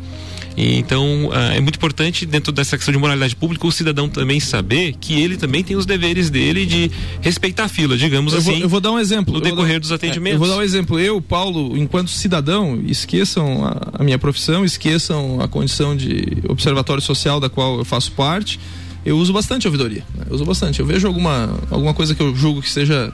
então 0.57 1.27
uh, 1.27 1.53
é 1.53 1.59
muito 1.59 1.75
importante 1.75 2.25
dentro 2.25 2.51
dessa 2.51 2.75
questão 2.77 2.91
de 2.91 2.97
moralidade 2.97 3.35
pública 3.35 3.67
o 3.67 3.71
cidadão 3.71 4.09
também 4.09 4.39
saber 4.39 4.95
que 4.99 5.13
ele 5.21 5.37
também 5.37 5.63
tem 5.63 5.77
os 5.77 5.85
deveres 5.85 6.31
dele 6.31 6.65
de 6.65 6.89
respeitar 7.21 7.65
a 7.65 7.67
fila, 7.67 7.95
digamos 7.95 8.33
eu 8.33 8.39
assim. 8.39 8.51
Vou, 8.53 8.61
eu 8.61 8.69
vou 8.69 8.79
dar 8.79 8.91
um 8.91 8.97
exemplo. 8.97 9.35
No 9.35 9.41
decorrer 9.41 9.73
dar, 9.73 9.81
dos 9.81 9.91
atendimentos. 9.91 10.31
É, 10.31 10.35
eu 10.35 10.39
vou 10.39 10.47
dar 10.47 10.57
um 10.57 10.63
exemplo. 10.63 10.99
Eu, 10.99 11.21
Paulo, 11.21 11.77
enquanto 11.77 12.09
cidadão, 12.09 12.81
esqueçam 12.87 13.63
a, 13.63 14.01
a 14.01 14.03
minha 14.03 14.17
profissão, 14.17 14.65
esqueçam 14.65 15.39
a 15.39 15.47
condição 15.47 15.95
de 15.95 16.39
observatório 16.49 17.03
social 17.03 17.39
da 17.39 17.49
qual 17.49 17.77
eu 17.77 17.85
faço 17.85 18.11
parte 18.13 18.59
eu 19.07 19.17
uso 19.17 19.31
bastante 19.31 19.65
ouvidoria. 19.67 20.03
Né? 20.13 20.25
Eu 20.29 20.35
uso 20.35 20.43
bastante. 20.43 20.81
Eu 20.81 20.85
vejo 20.85 21.07
alguma, 21.07 21.49
alguma 21.71 21.93
coisa 21.93 22.13
que 22.13 22.21
eu 22.21 22.35
julgo 22.35 22.61
que 22.61 22.69
seja 22.69 23.13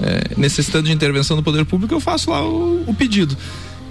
é, 0.00 0.30
necessitando 0.38 0.86
de 0.86 0.92
intervenção 0.92 1.36
do 1.36 1.42
poder 1.42 1.66
público, 1.66 1.92
eu 1.92 2.00
faço 2.00 2.30
lá 2.30 2.42
o, 2.42 2.82
o 2.86 2.94
pedido. 2.94 3.36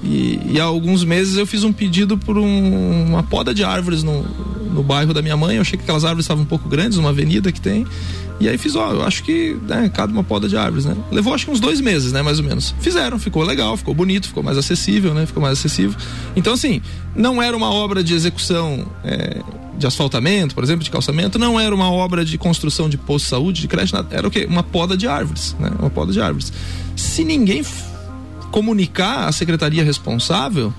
E, 0.03 0.39
e, 0.51 0.59
há 0.59 0.63
alguns 0.63 1.03
meses 1.03 1.37
eu 1.37 1.45
fiz 1.45 1.63
um 1.63 1.71
pedido 1.71 2.17
por 2.17 2.37
um, 2.37 3.05
uma 3.05 3.23
poda 3.23 3.53
de 3.53 3.63
árvores 3.63 4.03
no, 4.03 4.23
no 4.73 4.81
bairro 4.81 5.13
da 5.13 5.21
minha 5.21 5.37
mãe. 5.37 5.57
Eu 5.57 5.61
achei 5.61 5.77
que 5.77 5.83
aquelas 5.83 6.03
árvores 6.03 6.25
estavam 6.25 6.43
um 6.43 6.47
pouco 6.47 6.67
grandes, 6.67 6.97
uma 6.97 7.09
avenida 7.09 7.51
que 7.51 7.61
tem. 7.61 7.85
E 8.39 8.49
aí 8.49 8.57
fiz, 8.57 8.75
ó, 8.75 8.91
eu 8.91 9.03
acho 9.03 9.23
que 9.23 9.55
né, 9.67 9.89
cada 9.93 10.11
uma 10.11 10.23
poda 10.23 10.49
de 10.49 10.57
árvores, 10.57 10.85
né? 10.85 10.97
Levou 11.11 11.35
acho 11.35 11.45
que 11.45 11.51
uns 11.51 11.59
dois 11.59 11.79
meses, 11.79 12.11
né, 12.11 12.23
mais 12.23 12.39
ou 12.39 12.45
menos. 12.45 12.73
Fizeram, 12.81 13.19
ficou 13.19 13.43
legal, 13.43 13.77
ficou 13.77 13.93
bonito, 13.93 14.27
ficou 14.27 14.41
mais 14.41 14.57
acessível, 14.57 15.13
né? 15.13 15.27
Ficou 15.27 15.41
mais 15.41 15.59
acessível. 15.59 15.95
Então, 16.35 16.51
assim, 16.53 16.81
não 17.15 17.41
era 17.41 17.55
uma 17.55 17.71
obra 17.71 18.03
de 18.03 18.13
execução 18.13 18.85
é, 19.05 19.39
de 19.77 19.87
asfaltamento, 19.87 20.53
por 20.53 20.63
exemplo, 20.63 20.83
de 20.83 20.91
calçamento, 20.91 21.39
não 21.39 21.59
era 21.59 21.73
uma 21.73 21.91
obra 21.91 22.23
de 22.23 22.37
construção 22.37 22.87
de 22.87 22.97
posto 22.97 23.25
de 23.25 23.29
saúde, 23.29 23.61
de 23.61 23.67
creche, 23.67 23.93
nada. 23.93 24.15
Era 24.15 24.27
o 24.27 24.31
quê? 24.31 24.45
Uma 24.49 24.63
poda 24.63 24.95
de 24.95 25.07
árvores, 25.07 25.55
né? 25.59 25.71
Uma 25.79 25.89
poda 25.89 26.11
de 26.11 26.21
árvores. 26.21 26.53
Se 26.95 27.23
ninguém 27.23 27.63
comunicar 28.51 29.27
à 29.27 29.31
secretaria 29.31 29.83
responsável, 29.83 30.73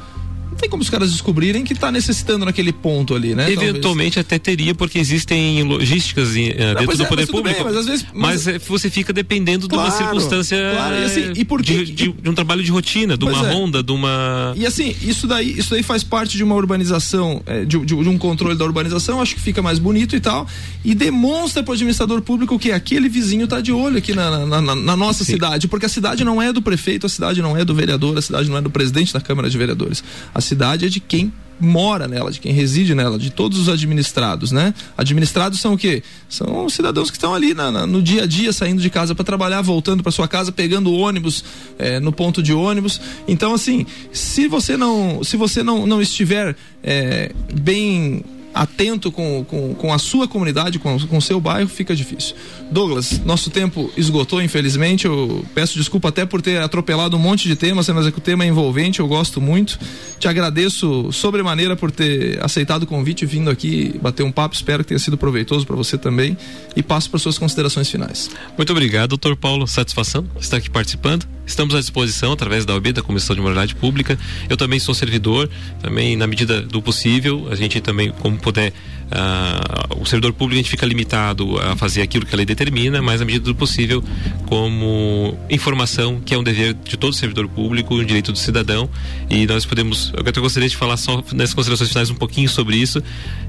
não 0.55 0.61
tem 0.61 0.71
como 0.71 0.83
os 0.83 0.89
caras 0.89 1.11
descobrirem 1.11 1.65
que 1.65 1.73
está 1.73 1.91
necessitando 1.91 2.45
naquele 2.45 2.73
ponto 2.73 3.15
ali, 3.15 3.35
né? 3.35 3.51
Eventualmente 3.51 4.15
Talvez. 4.15 4.19
até 4.19 4.39
teria, 4.39 4.75
porque 4.75 4.99
existem 4.99 5.63
logísticas 5.65 6.31
uh, 6.31 6.33
dentro 6.33 6.87
não, 6.87 6.97
do 6.97 7.03
é, 7.03 7.07
poder 7.07 7.27
público. 7.27 7.65
Bem, 7.65 7.65
mas, 7.65 7.77
às 7.77 7.87
vezes, 7.87 8.07
mas, 8.15 8.47
mas, 8.47 8.63
você 8.63 8.89
fica 8.89 9.13
dependendo 9.13 9.69
claro, 9.69 9.91
de 9.91 9.97
uma 9.97 9.99
circunstância 9.99 10.57
claro, 10.73 10.95
e 10.95 11.05
assim, 11.05 11.33
e 11.35 11.45
porque, 11.45 11.85
de, 11.85 11.93
de, 11.93 12.13
de, 12.13 12.31
um 12.31 12.35
trabalho 12.35 12.63
de 12.63 12.71
rotina, 12.71 13.17
de 13.17 13.25
uma 13.25 13.47
é. 13.47 13.53
ronda, 13.53 13.83
de 13.83 13.91
uma. 13.91 14.55
E 14.57 14.65
assim, 14.65 14.95
isso 15.03 15.27
daí, 15.27 15.59
isso 15.59 15.71
daí 15.71 15.83
faz 15.83 16.05
parte 16.05 16.37
de 16.37 16.45
uma 16.45 16.55
urbanização, 16.55 17.43
é, 17.47 17.65
de, 17.65 17.85
de, 17.85 17.95
um 17.95 18.17
controle 18.17 18.57
da 18.57 18.65
urbanização, 18.65 19.21
acho 19.21 19.35
que 19.35 19.41
fica 19.41 19.61
mais 19.61 19.81
bonito 19.81 20.15
e 20.15 20.21
tal. 20.21 20.47
E 20.85 20.95
demonstra 20.95 21.63
para 21.65 21.73
o 21.73 21.75
administrador 21.75 22.23
público 22.23 22.59
que 22.59 22.71
aquele 22.71 23.09
vizinho 23.09 23.45
está 23.45 23.61
de 23.61 23.73
olho 23.73 23.99
aqui 23.99 24.15
na, 24.15 24.47
na, 24.47 24.61
na, 24.61 24.75
na 24.75 24.97
nossa 24.97 25.25
Sim. 25.25 25.33
cidade, 25.33 25.67
porque 25.67 25.87
a 25.87 25.89
cidade 25.89 26.23
não 26.23 26.41
é 26.41 26.53
do 26.53 26.63
prefeito, 26.63 27.07
a 27.07 27.09
cidade 27.09 27.43
não 27.43 27.57
é 27.57 27.65
do 27.65 27.75
vereador, 27.75 28.17
a 28.17 28.23
cidade 28.23 28.49
não 28.49 28.57
é 28.57 28.61
do 28.61 28.71
presidente 28.71 29.13
da 29.13 29.21
Câmara 29.21 29.51
de 29.51 29.59
Vereadores. 29.59 30.05
A 30.33 30.41
cidade 30.45 30.87
é 30.87 30.89
de 30.89 31.01
quem 31.01 31.33
mora 31.61 32.09
nela, 32.09 32.31
de 32.31 32.41
quem 32.41 32.53
reside 32.53 32.95
nela, 32.95 33.19
de 33.19 33.31
todos 33.31 33.59
os 33.59 33.69
administrados, 33.69 34.53
né? 34.53 34.75
Administrados 34.97 35.61
são 35.61 35.75
o 35.75 35.79
quê? 35.79 36.03
São 36.29 36.69
cidadãos 36.69 37.11
que 37.11 37.17
estão 37.17 37.35
ali 37.35 37.55
na, 37.55 37.71
na, 37.71 37.87
no 37.87 38.03
dia 38.03 38.25
a 38.25 38.27
dia, 38.27 38.53
saindo 38.53 38.83
de 38.83 38.91
casa 38.91 39.15
para 39.15 39.25
trabalhar, 39.25 39.63
voltando 39.63 40.03
para 40.03 40.13
sua 40.13 40.29
casa, 40.29 40.53
pegando 40.53 40.93
ônibus 40.93 41.45
é, 41.79 42.01
no 42.01 42.13
ponto 42.13 42.43
de 42.43 42.53
ônibus. 42.53 43.01
Então, 43.27 43.55
assim, 43.55 43.87
se 44.13 44.49
você 44.49 44.77
não, 44.77 45.23
se 45.23 45.37
você 45.37 45.63
não, 45.63 45.87
não 45.87 46.03
estiver 46.03 46.57
é, 46.83 47.33
bem 47.53 48.23
atento 48.55 49.11
com, 49.11 49.45
com, 49.45 49.75
com 49.75 49.93
a 49.93 49.99
sua 49.99 50.29
comunidade, 50.29 50.79
com 50.79 50.97
o 50.97 51.21
seu 51.21 51.41
bairro, 51.41 51.69
fica 51.69 51.95
difícil. 51.95 52.37
Douglas, 52.71 53.21
nosso 53.25 53.51
tempo 53.51 53.91
esgotou, 53.97 54.41
infelizmente. 54.41 55.07
Eu 55.07 55.45
peço 55.53 55.77
desculpa 55.77 56.09
até 56.09 56.25
por 56.25 56.41
ter 56.41 56.63
atropelado 56.63 57.17
um 57.17 57.21
monte 57.21 57.49
de 57.49 57.57
temas, 57.57 57.89
mas 57.89 58.07
é 58.07 58.13
que 58.13 58.19
o 58.19 58.21
tema 58.21 58.45
é 58.45 58.47
envolvente, 58.47 59.01
eu 59.01 59.09
gosto 59.09 59.41
muito. 59.41 59.79
Te 60.25 60.29
agradeço 60.29 61.13
sobremaneira 61.13 61.77
por 61.77 61.91
ter 61.91 62.43
aceitado 62.43 62.85
o 62.85 62.87
convite 62.87 63.27
vindo 63.27 63.51
aqui 63.51 64.01
bater 64.01 64.23
um 64.23 64.33
papo. 64.33 64.55
Espero 64.55 64.83
que 64.83 64.89
tenha 64.89 64.99
sido 64.99 65.19
proveitoso 65.19 65.67
para 65.67 65.77
você 65.77 65.99
também. 65.99 66.35
E 66.75 66.83
passo 66.83 67.11
para 67.11 67.19
suas 67.19 67.37
considerações 67.37 67.91
finais. 67.91 68.31
Muito 68.57 68.71
obrigado, 68.71 69.11
doutor 69.11 69.37
Paulo. 69.37 69.67
Satisfação 69.67 70.27
estar 70.41 70.57
aqui 70.57 70.71
participando. 70.71 71.27
Estamos 71.47 71.75
à 71.75 71.81
disposição 71.81 72.33
através 72.33 72.65
da 72.65 72.75
OB, 72.75 72.93
da 72.93 73.03
Comissão 73.03 73.37
de 73.37 73.43
Moralidade 73.43 73.75
Pública. 73.75 74.19
Eu 74.49 74.57
também 74.57 74.79
sou 74.79 74.95
servidor, 74.95 75.49
também 75.81 76.17
na 76.17 76.27
medida 76.27 76.63
do 76.63 76.81
possível, 76.81 77.49
a 77.51 77.55
gente 77.55 77.81
também, 77.81 78.11
como 78.11 78.39
puder, 78.39 78.71
uh, 78.71 80.01
o 80.01 80.07
servidor 80.07 80.33
público 80.33 80.55
a 80.55 80.63
gente 80.63 80.71
fica 80.71 80.87
limitado 80.87 81.59
a 81.61 81.77
fazer 81.77 82.03
aquilo 82.03 82.25
que 82.25 82.35
a 82.35 82.37
lei 82.37 82.47
determina, 82.47 83.03
mas 83.03 83.21
na 83.21 83.27
medida 83.27 83.45
do 83.45 83.55
possível, 83.55 84.03
como 84.47 85.39
informação, 85.51 86.21
que 86.21 86.35
é 86.35 86.39
um 86.39 86.43
dever 86.43 86.75
de 86.75 86.97
todo 86.97 87.13
servidor 87.13 87.49
público, 87.49 87.95
um 87.95 88.05
direito 88.05 88.33
do 88.33 88.39
cidadão, 88.39 88.89
e 89.29 89.47
nós 89.47 89.67
podemos, 89.67 90.13
eu 90.17 90.27
até 90.27 90.41
gostaria 90.41 90.69
de 90.69 90.77
falar 90.77 90.97
só 90.97 91.23
nas 91.33 91.53
considerações 91.53 91.91
finais 91.91 92.11
um 92.11 92.15
pouquinho 92.15 92.49
sobre 92.49 92.77
isso. 92.77 93.03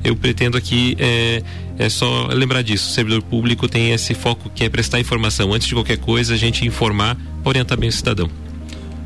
Eu 0.04 0.16
pretendo 0.16 0.58
aqui 0.58 0.96
é, 1.00 1.42
é 1.78 1.90
só 1.90 2.28
lembrar 2.28 2.62
disso. 2.62 2.90
O 2.90 2.94
servidor 2.94 3.22
público 3.24 3.68
tem 3.68 3.92
esse 3.92 4.14
foco 4.14 4.50
que 4.54 4.64
é 4.64 4.70
prestar 4.70 5.00
informação 5.00 5.54
antes 5.54 5.68
de 5.68 5.74
qualquer 5.74 5.98
coisa, 5.98 6.34
a 6.34 6.38
gente 6.38 6.66
informar 6.66 7.18
orientar 7.44 7.80
bem 7.80 7.90
o 7.90 7.92
cidadão. 7.92 8.30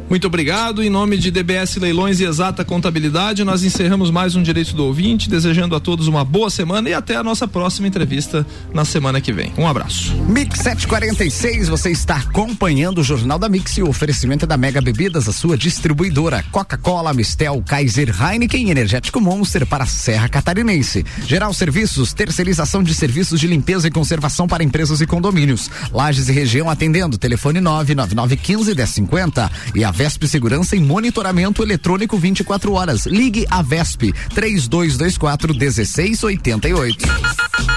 Muito 0.09 0.25
obrigado. 0.25 0.81
Em 0.81 0.89
nome 0.89 1.17
de 1.17 1.29
DBS 1.29 1.75
Leilões 1.75 2.19
e 2.19 2.25
Exata 2.25 2.65
Contabilidade, 2.65 3.43
nós 3.43 3.63
encerramos 3.63 4.09
mais 4.09 4.35
um 4.35 4.41
Direito 4.41 4.73
do 4.73 4.83
Ouvinte, 4.83 5.29
desejando 5.29 5.75
a 5.75 5.79
todos 5.79 6.07
uma 6.07 6.25
boa 6.25 6.49
semana 6.49 6.89
e 6.89 6.95
até 6.95 7.15
a 7.15 7.21
nossa 7.21 7.47
próxima 7.47 7.87
entrevista 7.87 8.43
na 8.73 8.83
semana 8.83 9.21
que 9.21 9.31
vem. 9.31 9.53
Um 9.55 9.67
abraço. 9.67 10.15
Mix 10.27 10.61
746, 10.61 11.69
você 11.69 11.91
está 11.91 12.15
acompanhando 12.15 13.01
o 13.01 13.03
Jornal 13.03 13.37
da 13.37 13.47
Mix 13.47 13.77
e 13.77 13.83
o 13.83 13.87
oferecimento 13.87 14.47
da 14.47 14.57
Mega 14.57 14.81
Bebidas, 14.81 15.29
a 15.29 15.31
sua 15.31 15.55
distribuidora. 15.55 16.43
Coca-Cola, 16.51 17.13
Mistel, 17.13 17.63
Kaiser, 17.63 18.09
Heineken, 18.09 18.71
Energético 18.71 19.21
Monster 19.21 19.67
para 19.67 19.83
a 19.83 19.87
Serra 19.87 20.27
Catarinense. 20.27 21.05
Geral 21.27 21.53
Serviços, 21.53 22.13
terceirização 22.13 22.81
de 22.81 22.95
serviços 22.95 23.39
de 23.39 23.45
limpeza 23.45 23.87
e 23.87 23.91
conservação 23.91 24.47
para 24.47 24.63
empresas 24.63 25.01
e 25.01 25.05
condomínios. 25.05 25.69
Lages 25.93 26.29
e 26.29 26.31
região 26.31 26.67
atendendo, 26.67 27.15
telefone 27.15 27.61
99915 27.61 28.73
1050 28.73 29.51
e 29.75 29.83
a 29.83 29.98
Vesp 29.99 30.23
Segurança 30.27 30.77
em 30.77 30.79
monitoramento 30.79 31.61
eletrônico 31.61 32.17
24 32.17 32.71
horas. 32.71 33.05
Ligue 33.05 33.45
a 33.49 33.61
Vesp 33.61 34.13
3224 34.33 35.53
1688. 35.53 37.05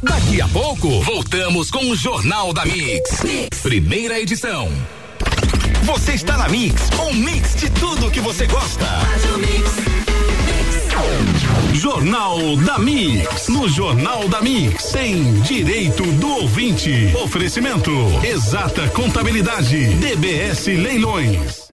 Daqui 0.05 0.41
a 0.41 0.47
pouco, 0.47 1.03
voltamos 1.03 1.69
com 1.69 1.91
o 1.91 1.97
Jornal 1.97 2.53
da 2.53 2.65
mix. 2.65 3.25
Primeira 3.61 4.21
edição. 4.21 4.71
Você 5.83 6.13
está 6.13 6.37
na 6.39 6.49
Mix, 6.49 6.91
um 7.01 7.13
mix 7.13 7.57
de 7.57 7.69
tudo 7.71 8.09
que 8.09 8.21
você 8.21 8.47
gosta. 8.47 8.87
Jornal 11.75 12.57
da 12.59 12.79
Mix. 12.79 13.49
No 13.49 13.69
Jornal 13.69 14.29
da 14.29 14.41
Mix 14.41 14.93
tem 14.93 15.41
direito 15.41 16.05
do 16.05 16.29
ouvinte. 16.29 17.13
Oferecimento. 17.25 17.91
Exata 18.23 18.89
Contabilidade. 18.91 19.87
DBS 19.95 20.67
Leilões. 20.67 21.61